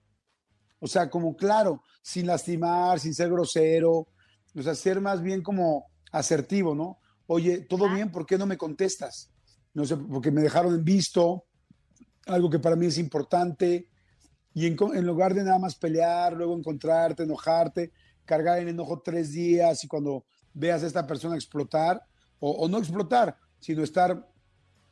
O 0.79 0.87
sea, 0.87 1.09
como 1.09 1.35
claro, 1.35 1.83
sin 2.01 2.25
lastimar, 2.25 2.99
sin 2.99 3.13
ser 3.13 3.29
grosero, 3.29 4.07
o 4.55 4.61
sea, 4.61 4.75
ser 4.75 4.99
más 4.99 5.21
bien 5.21 5.41
como 5.41 5.85
asertivo, 6.11 6.75
¿no? 6.75 6.99
Oye, 7.27 7.61
¿todo 7.61 7.89
bien? 7.93 8.11
¿Por 8.11 8.25
qué 8.25 8.37
no 8.37 8.45
me 8.45 8.57
contestas? 8.57 9.29
No 9.73 9.85
sé, 9.85 9.95
porque 9.95 10.31
me 10.31 10.41
dejaron 10.41 10.73
en 10.75 10.83
visto, 10.83 11.45
algo 12.25 12.49
que 12.49 12.59
para 12.59 12.75
mí 12.75 12.87
es 12.87 12.97
importante, 12.97 13.87
y 14.53 14.67
en, 14.67 14.75
en 14.93 15.05
lugar 15.05 15.33
de 15.33 15.43
nada 15.43 15.59
más 15.59 15.75
pelear, 15.75 16.33
luego 16.33 16.57
encontrarte, 16.57 17.23
enojarte, 17.23 17.91
cargar 18.25 18.59
el 18.59 18.69
enojo 18.69 19.01
tres 19.01 19.31
días 19.31 19.83
y 19.83 19.87
cuando 19.87 20.25
veas 20.53 20.83
a 20.83 20.87
esta 20.87 21.05
persona 21.07 21.35
explotar, 21.35 22.03
o, 22.39 22.67
no 22.67 22.79
explotar, 22.79 23.37
sino 23.59 23.83
estar 23.83 24.27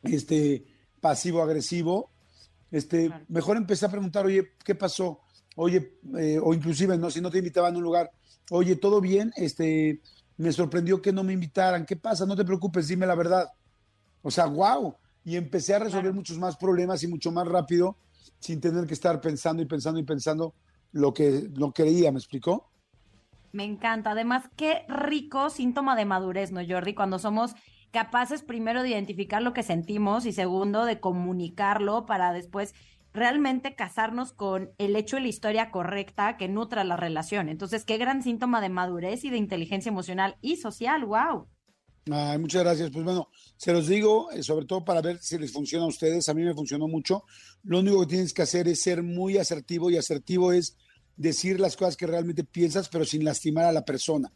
este, 0.04 0.66
pasivo-agresivo, 1.02 2.12
este, 2.72 3.12
mejor 3.28 3.58
empecé 3.58 3.86
a 3.88 3.92
preguntar, 3.92 4.26
oye, 4.26 4.52
¿qué 4.64 4.76
pasó? 4.76 5.22
Oye, 5.56 5.98
eh, 6.18 6.40
o 6.42 6.54
inclusive, 6.54 6.98
no, 6.98 7.10
si 7.10 7.22
no 7.22 7.32
te 7.32 7.40
invitaban 7.40 7.74
a 7.74 7.78
un 7.78 7.84
lugar, 7.84 8.12
oye, 8.52 8.76
¿todo 8.76 9.02
bien? 9.02 9.34
Este, 9.36 10.02
me 10.38 10.54
sorprendió 10.54 11.02
que 11.02 11.12
no 11.12 11.24
me 11.24 11.34
invitaran. 11.34 11.86
¿Qué 11.86 11.96
pasa? 11.96 12.26
No 12.26 12.36
te 12.36 12.46
preocupes, 12.46 12.88
dime 12.88 13.06
la 13.06 13.16
verdad. 13.16 13.50
O 14.22 14.32
sea, 14.32 14.46
wow. 14.46 14.96
Y 15.26 15.36
empecé 15.36 15.76
a 15.76 15.80
resolver 15.80 16.14
muchos 16.14 16.38
más 16.38 16.56
problemas 16.56 17.04
y 17.04 17.08
mucho 17.08 17.32
más 17.32 17.48
rápido 17.48 17.98
sin 18.40 18.62
tener 18.62 18.86
que 18.88 18.94
estar 18.94 19.20
pensando 19.20 19.62
y 19.62 19.66
pensando 19.66 20.00
y 20.00 20.04
pensando 20.04 20.54
lo 20.94 21.14
que 21.14 21.50
no 21.52 21.74
creía, 21.74 22.12
¿me 22.12 22.20
explicó? 22.20 22.70
Me 23.52 23.64
encanta. 23.64 24.12
Además, 24.12 24.50
qué 24.56 24.86
rico 24.88 25.50
síntoma 25.50 25.96
de 25.96 26.06
madurez, 26.06 26.52
¿no, 26.52 26.62
Jordi? 26.68 26.94
Cuando 26.94 27.20
somos 27.20 27.56
capaces 27.92 28.44
primero 28.44 28.84
de 28.84 28.90
identificar 28.90 29.42
lo 29.42 29.54
que 29.54 29.64
sentimos 29.64 30.26
y 30.26 30.34
segundo 30.34 30.86
de 30.86 31.00
comunicarlo 31.00 32.06
para 32.06 32.34
después 32.34 32.76
realmente 33.14 33.76
casarnos 33.76 34.34
con 34.34 34.72
el 34.78 34.96
hecho 34.96 35.18
y 35.18 35.22
la 35.22 35.28
historia 35.28 35.72
correcta 35.72 36.38
que 36.38 36.48
nutra 36.48 36.84
la 36.84 36.96
relación. 36.96 37.50
Entonces, 37.50 37.86
qué 37.86 37.98
gran 37.98 38.22
síntoma 38.22 38.62
de 38.62 38.70
madurez 38.70 39.24
y 39.26 39.32
de 39.32 39.38
inteligencia 39.38 39.90
emocional 39.90 40.38
y 40.42 40.58
social, 40.58 41.06
wow. 41.06 41.48
Ay, 42.12 42.38
muchas 42.38 42.64
gracias. 42.64 42.92
Pues 42.92 43.04
bueno, 43.04 43.30
se 43.58 43.74
los 43.74 43.88
digo, 43.88 44.32
eh, 44.32 44.42
sobre 44.42 44.66
todo 44.66 44.84
para 44.84 45.02
ver 45.02 45.20
si 45.20 45.38
les 45.38 45.52
funciona 45.52 45.86
a 45.86 45.90
ustedes. 45.90 46.30
A 46.30 46.34
mí 46.34 46.44
me 46.44 46.54
funcionó 46.54 46.88
mucho. 46.88 47.24
Lo 47.64 47.80
único 47.80 48.00
que 48.02 48.08
tienes 48.08 48.34
que 48.34 48.42
hacer 48.42 48.68
es 48.68 48.82
ser 48.82 49.04
muy 49.04 49.38
asertivo 49.38 49.90
y 49.90 49.98
asertivo 49.98 50.52
es 50.52 50.78
decir 51.20 51.60
las 51.60 51.76
cosas 51.76 51.98
que 51.98 52.08
realmente 52.08 52.46
piensas, 52.46 52.88
pero 52.88 53.04
sin 53.04 53.26
lastimar 53.26 53.66
a 53.66 53.74
la 53.74 53.84
persona. 53.84 54.32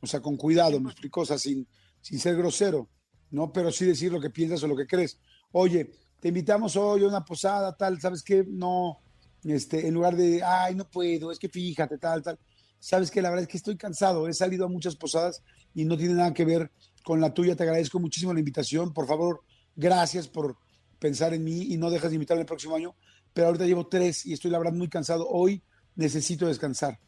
O 0.00 0.06
sea, 0.08 0.20
con 0.20 0.36
cuidado, 0.36 0.80
me 0.80 0.90
explico, 0.90 1.20
o 1.20 1.24
sea, 1.24 1.38
sin, 1.38 1.66
sin 2.00 2.18
ser 2.18 2.36
grosero, 2.36 2.90
¿no? 3.30 3.52
Pero 3.52 3.70
sí 3.70 3.84
decir 3.84 4.12
lo 4.12 4.20
que 4.20 4.30
piensas 4.30 4.60
o 4.64 4.66
lo 4.66 4.76
que 4.76 4.88
crees. 4.88 5.20
Oye, 5.52 5.92
te 6.20 6.28
invitamos 6.28 6.74
hoy 6.74 7.04
a 7.04 7.08
una 7.08 7.24
posada, 7.24 7.76
tal, 7.76 8.00
¿sabes 8.00 8.24
qué? 8.24 8.44
No, 8.44 9.02
este, 9.44 9.86
en 9.86 9.94
lugar 9.94 10.16
de, 10.16 10.42
ay, 10.42 10.74
no 10.74 10.90
puedo, 10.90 11.30
es 11.30 11.38
que 11.38 11.48
fíjate, 11.48 11.96
tal, 11.96 12.22
tal. 12.22 12.40
Sabes 12.80 13.12
que 13.12 13.22
la 13.22 13.30
verdad 13.30 13.44
es 13.44 13.48
que 13.48 13.58
estoy 13.58 13.76
cansado, 13.76 14.26
he 14.28 14.34
salido 14.34 14.66
a 14.66 14.68
muchas 14.68 14.96
posadas 14.96 15.44
y 15.74 15.84
no 15.84 15.96
tiene 15.96 16.14
nada 16.14 16.34
que 16.34 16.44
ver 16.44 16.72
con 17.04 17.20
la 17.20 17.32
tuya. 17.32 17.54
Te 17.54 17.62
agradezco 17.62 18.00
muchísimo 18.00 18.34
la 18.34 18.40
invitación. 18.40 18.92
Por 18.92 19.06
favor, 19.06 19.42
gracias 19.76 20.26
por 20.26 20.58
pensar 20.98 21.34
en 21.34 21.44
mí 21.44 21.72
y 21.72 21.76
no 21.76 21.88
dejas 21.88 22.10
de 22.10 22.16
invitarme 22.16 22.40
el 22.40 22.46
próximo 22.46 22.74
año. 22.74 22.96
Pero 23.32 23.46
ahorita 23.46 23.64
llevo 23.64 23.86
tres 23.86 24.26
y 24.26 24.32
estoy 24.32 24.50
la 24.50 24.58
verdad 24.58 24.72
muy 24.72 24.88
cansado. 24.88 25.28
Hoy 25.28 25.62
necesito 25.96 26.46
descansar. 26.46 26.98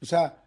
O 0.00 0.06
sea, 0.06 0.42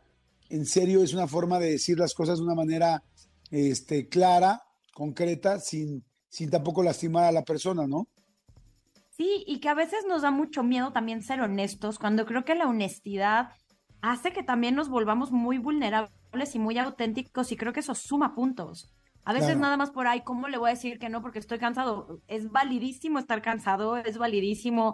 en 0.50 0.66
serio 0.66 1.04
es 1.04 1.14
una 1.14 1.28
forma 1.28 1.60
de 1.60 1.72
decir 1.72 1.98
las 2.00 2.14
cosas 2.14 2.38
de 2.38 2.46
una 2.46 2.56
manera 2.56 3.04
este, 3.52 4.08
clara, 4.08 4.64
concreta, 4.94 5.60
sin, 5.60 6.04
sin 6.30 6.50
tampoco 6.50 6.84
lastimar 6.84 7.26
a 7.26 7.32
la 7.32 7.44
persona, 7.44 7.86
¿no? 7.88 8.08
Sí, 9.10 9.44
y 9.48 9.60
que 9.60 9.70
a 9.70 9.74
veces 9.74 10.06
nos 10.08 10.24
da 10.24 10.32
mucho 10.32 10.62
miedo 10.62 10.92
también 10.92 11.22
ser 11.22 11.42
honestos, 11.42 12.00
cuando 12.00 12.26
creo 12.26 12.44
que 12.44 12.56
la 12.56 12.68
honestidad 12.68 13.50
hace 14.02 14.34
que 14.34 14.44
también 14.44 14.76
nos 14.76 14.90
volvamos 14.90 15.32
muy 15.32 15.58
vulnerables 15.58 16.54
y 16.54 16.60
muy 16.60 16.78
auténticos 16.78 17.52
y 17.52 17.58
creo 17.58 17.74
que 17.74 17.80
eso 17.80 17.96
suma 17.96 18.36
puntos. 18.36 18.92
A 19.24 19.34
veces 19.34 19.58
nada 19.58 19.76
más 19.76 19.90
por 19.90 20.06
ahí, 20.06 20.22
¿cómo 20.22 20.48
le 20.48 20.60
voy 20.60 20.70
a 20.70 20.74
decir 20.74 21.00
que 21.00 21.10
no? 21.10 21.24
Porque 21.24 21.40
estoy 21.40 21.58
cansado. 21.58 22.22
Es 22.28 22.52
validísimo 22.52 23.18
estar 23.18 23.42
cansado, 23.42 23.98
es 23.98 24.20
validísimo 24.20 24.94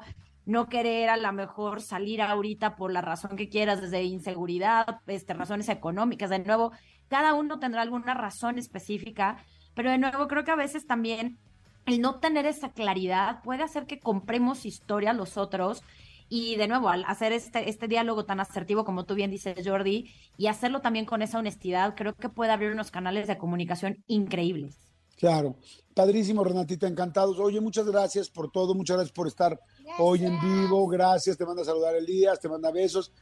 no 0.51 0.67
querer 0.67 1.09
a 1.09 1.17
lo 1.17 1.31
mejor 1.33 1.81
salir 1.81 2.21
ahorita 2.21 2.75
por 2.75 2.91
la 2.91 3.01
razón 3.01 3.35
que 3.35 3.49
quieras, 3.49 3.81
desde 3.81 4.03
inseguridad, 4.03 4.99
este, 5.07 5.33
razones 5.33 5.69
económicas. 5.69 6.29
De 6.29 6.39
nuevo, 6.39 6.71
cada 7.07 7.33
uno 7.33 7.59
tendrá 7.59 7.81
alguna 7.81 8.13
razón 8.13 8.57
específica, 8.57 9.37
pero 9.73 9.89
de 9.89 9.97
nuevo, 9.97 10.27
creo 10.27 10.43
que 10.43 10.51
a 10.51 10.55
veces 10.55 10.85
también 10.85 11.37
el 11.85 12.01
no 12.01 12.19
tener 12.19 12.45
esa 12.45 12.71
claridad 12.71 13.41
puede 13.43 13.63
hacer 13.63 13.85
que 13.85 13.99
compremos 13.99 14.65
historia 14.65 15.11
a 15.11 15.13
los 15.13 15.37
otros. 15.37 15.83
Y 16.29 16.55
de 16.55 16.67
nuevo, 16.67 16.89
al 16.89 17.03
hacer 17.07 17.33
este, 17.33 17.69
este 17.69 17.87
diálogo 17.87 18.25
tan 18.25 18.39
asertivo 18.39 18.85
como 18.85 19.05
tú 19.05 19.15
bien 19.15 19.31
dices, 19.31 19.67
Jordi, 19.67 20.13
y 20.37 20.47
hacerlo 20.47 20.79
también 20.79 21.05
con 21.05 21.21
esa 21.21 21.39
honestidad, 21.39 21.95
creo 21.95 22.13
que 22.13 22.29
puede 22.29 22.51
abrir 22.51 22.71
unos 22.71 22.91
canales 22.91 23.27
de 23.27 23.37
comunicación 23.37 24.03
increíbles. 24.07 24.90
Claro, 25.21 25.55
padrísimo, 25.93 26.43
Renatita, 26.43 26.87
encantados. 26.87 27.37
Oye, 27.37 27.61
muchas 27.61 27.85
gracias 27.85 28.27
por 28.27 28.51
todo, 28.51 28.73
muchas 28.73 28.97
gracias 28.97 29.13
por 29.13 29.27
estar 29.27 29.59
hoy 29.99 30.25
en 30.25 30.41
vivo, 30.41 30.87
gracias, 30.87 31.37
te 31.37 31.45
manda 31.45 31.61
a 31.61 31.65
saludar 31.65 31.93
Elías, 31.95 32.39
te 32.39 32.49
manda 32.49 32.71
besos. 32.71 33.13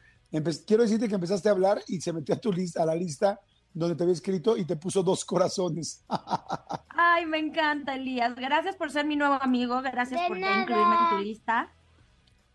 Quiero 0.66 0.82
decirte 0.82 1.08
que 1.08 1.16
empezaste 1.16 1.50
a 1.50 1.52
hablar 1.52 1.82
y 1.88 2.00
se 2.00 2.14
metió 2.14 2.34
a 2.34 2.38
tu 2.38 2.54
lista, 2.54 2.82
a 2.82 2.86
la 2.86 2.94
lista 2.94 3.38
donde 3.74 3.96
te 3.96 4.04
había 4.04 4.14
escrito 4.14 4.56
y 4.56 4.64
te 4.64 4.76
puso 4.76 5.02
dos 5.02 5.26
corazones. 5.26 6.02
Ay, 6.88 7.26
me 7.26 7.36
encanta, 7.36 7.96
Elías. 7.96 8.34
Gracias 8.34 8.76
por 8.76 8.90
ser 8.90 9.04
mi 9.04 9.16
nuevo 9.16 9.34
amigo. 9.34 9.82
Gracias 9.82 10.26
por 10.26 10.38
incluirme 10.38 10.72
en 10.72 11.10
tu 11.10 11.18
lista. 11.18 11.70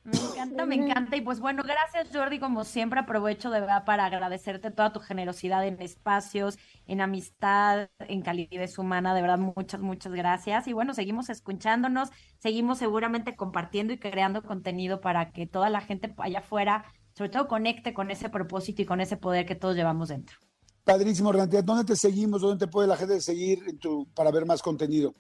Me 0.06 0.20
encanta, 0.20 0.66
me 0.68 0.76
encanta. 0.76 1.16
Y 1.16 1.22
pues 1.22 1.40
bueno, 1.40 1.64
gracias 1.64 2.10
Jordi, 2.14 2.38
como 2.38 2.64
siempre 2.64 3.00
aprovecho 3.00 3.50
de 3.50 3.60
verdad 3.60 3.86
para 3.86 4.06
agradecerte 4.06 4.70
toda 4.70 4.94
tu 4.94 5.00
generosidad 5.00 5.66
en 5.66 5.82
espacios, 5.82 6.60
en 6.86 7.02
amistad, 7.02 7.90
en 8.00 8.22
calidez 8.22 8.78
humana. 8.78 9.16
De 9.16 9.22
verdad, 9.22 9.40
muchas, 9.40 9.82
muchas 9.82 10.14
gracias. 10.14 10.68
Y 10.68 10.74
bueno, 10.74 10.94
seguimos 10.94 11.32
escuchándonos, 11.32 12.10
seguimos 12.38 12.78
seguramente 12.78 13.36
compartiendo 13.36 13.94
y 13.94 13.98
creando 13.98 14.44
contenido 14.44 15.02
para 15.02 15.32
que 15.32 15.48
toda 15.48 15.72
la 15.72 15.82
gente 15.82 16.14
allá 16.20 16.40
afuera, 16.40 16.86
sobre 17.18 17.32
todo, 17.32 17.48
conecte 17.48 17.96
con 17.96 18.12
ese 18.12 18.30
propósito 18.30 18.84
y 18.84 18.86
con 18.86 19.02
ese 19.02 19.18
poder 19.18 19.48
que 19.48 19.56
todos 19.56 19.76
llevamos 19.76 20.10
dentro. 20.10 20.38
Padrísimo, 20.84 21.32
Renata. 21.32 21.64
¿Dónde 21.64 21.84
te 21.84 21.96
seguimos? 21.96 22.42
¿Dónde 22.42 22.68
te 22.68 22.72
puede 22.72 22.88
la 22.88 22.96
gente 22.96 23.20
seguir 23.22 23.64
en 23.68 23.80
tu, 23.80 24.08
para 24.14 24.30
ver 24.30 24.46
más 24.46 24.62
contenido? 24.62 25.16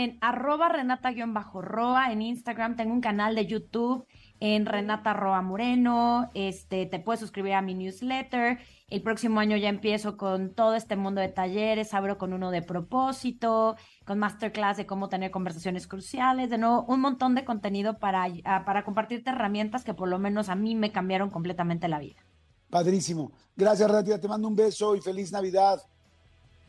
En 0.00 0.16
arroba 0.22 0.70
renata-roa 0.70 2.10
en 2.10 2.22
Instagram. 2.22 2.74
Tengo 2.74 2.94
un 2.94 3.02
canal 3.02 3.34
de 3.34 3.44
YouTube 3.44 4.06
en 4.40 4.64
Renata 4.64 5.12
Roa 5.12 5.42
Moreno. 5.42 6.30
Este, 6.32 6.86
te 6.86 7.00
puedes 7.00 7.20
suscribir 7.20 7.52
a 7.52 7.60
mi 7.60 7.74
newsletter. 7.74 8.60
El 8.88 9.02
próximo 9.02 9.40
año 9.40 9.58
ya 9.58 9.68
empiezo 9.68 10.16
con 10.16 10.54
todo 10.54 10.74
este 10.74 10.96
mundo 10.96 11.20
de 11.20 11.28
talleres. 11.28 11.92
Abro 11.92 12.16
con 12.16 12.32
uno 12.32 12.50
de 12.50 12.62
propósito, 12.62 13.76
con 14.06 14.18
masterclass 14.18 14.78
de 14.78 14.86
cómo 14.86 15.10
tener 15.10 15.30
conversaciones 15.30 15.86
cruciales. 15.86 16.48
De 16.48 16.56
nuevo, 16.56 16.86
un 16.88 17.00
montón 17.00 17.34
de 17.34 17.44
contenido 17.44 17.98
para, 17.98 18.26
ah, 18.46 18.64
para 18.64 18.86
compartirte 18.86 19.28
herramientas 19.28 19.84
que 19.84 19.92
por 19.92 20.08
lo 20.08 20.18
menos 20.18 20.48
a 20.48 20.54
mí 20.54 20.74
me 20.76 20.92
cambiaron 20.92 21.28
completamente 21.28 21.88
la 21.88 21.98
vida. 21.98 22.24
Padrísimo. 22.70 23.32
Gracias, 23.54 23.90
Ratia. 23.90 24.18
Te 24.18 24.28
mando 24.28 24.48
un 24.48 24.56
beso 24.56 24.96
y 24.96 25.02
feliz 25.02 25.30
Navidad. 25.30 25.82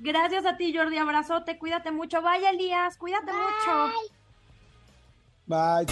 Gracias 0.04 0.46
a 0.48 0.58
ti, 0.58 0.74
Jordi. 0.76 0.98
Abrazote. 0.98 1.60
Cuídate 1.60 1.92
mucho. 1.92 2.22
Vaya, 2.24 2.50
Elías. 2.50 2.98
Cuídate 2.98 3.32
mucho. 3.32 3.94
Bye. 5.46 5.86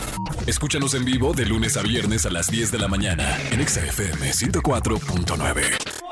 Escúchanos 0.48 0.96
en 0.96 1.06
vivo 1.06 1.34
de 1.34 1.46
lunes 1.46 1.78
a 1.78 1.84
viernes 1.84 2.26
a 2.26 2.32
las 2.32 2.50
10 2.50 2.72
de 2.72 2.80
la 2.80 2.88
mañana 2.88 3.38
en 3.52 3.68
XFM 3.68 4.32
104.9. 4.32 6.09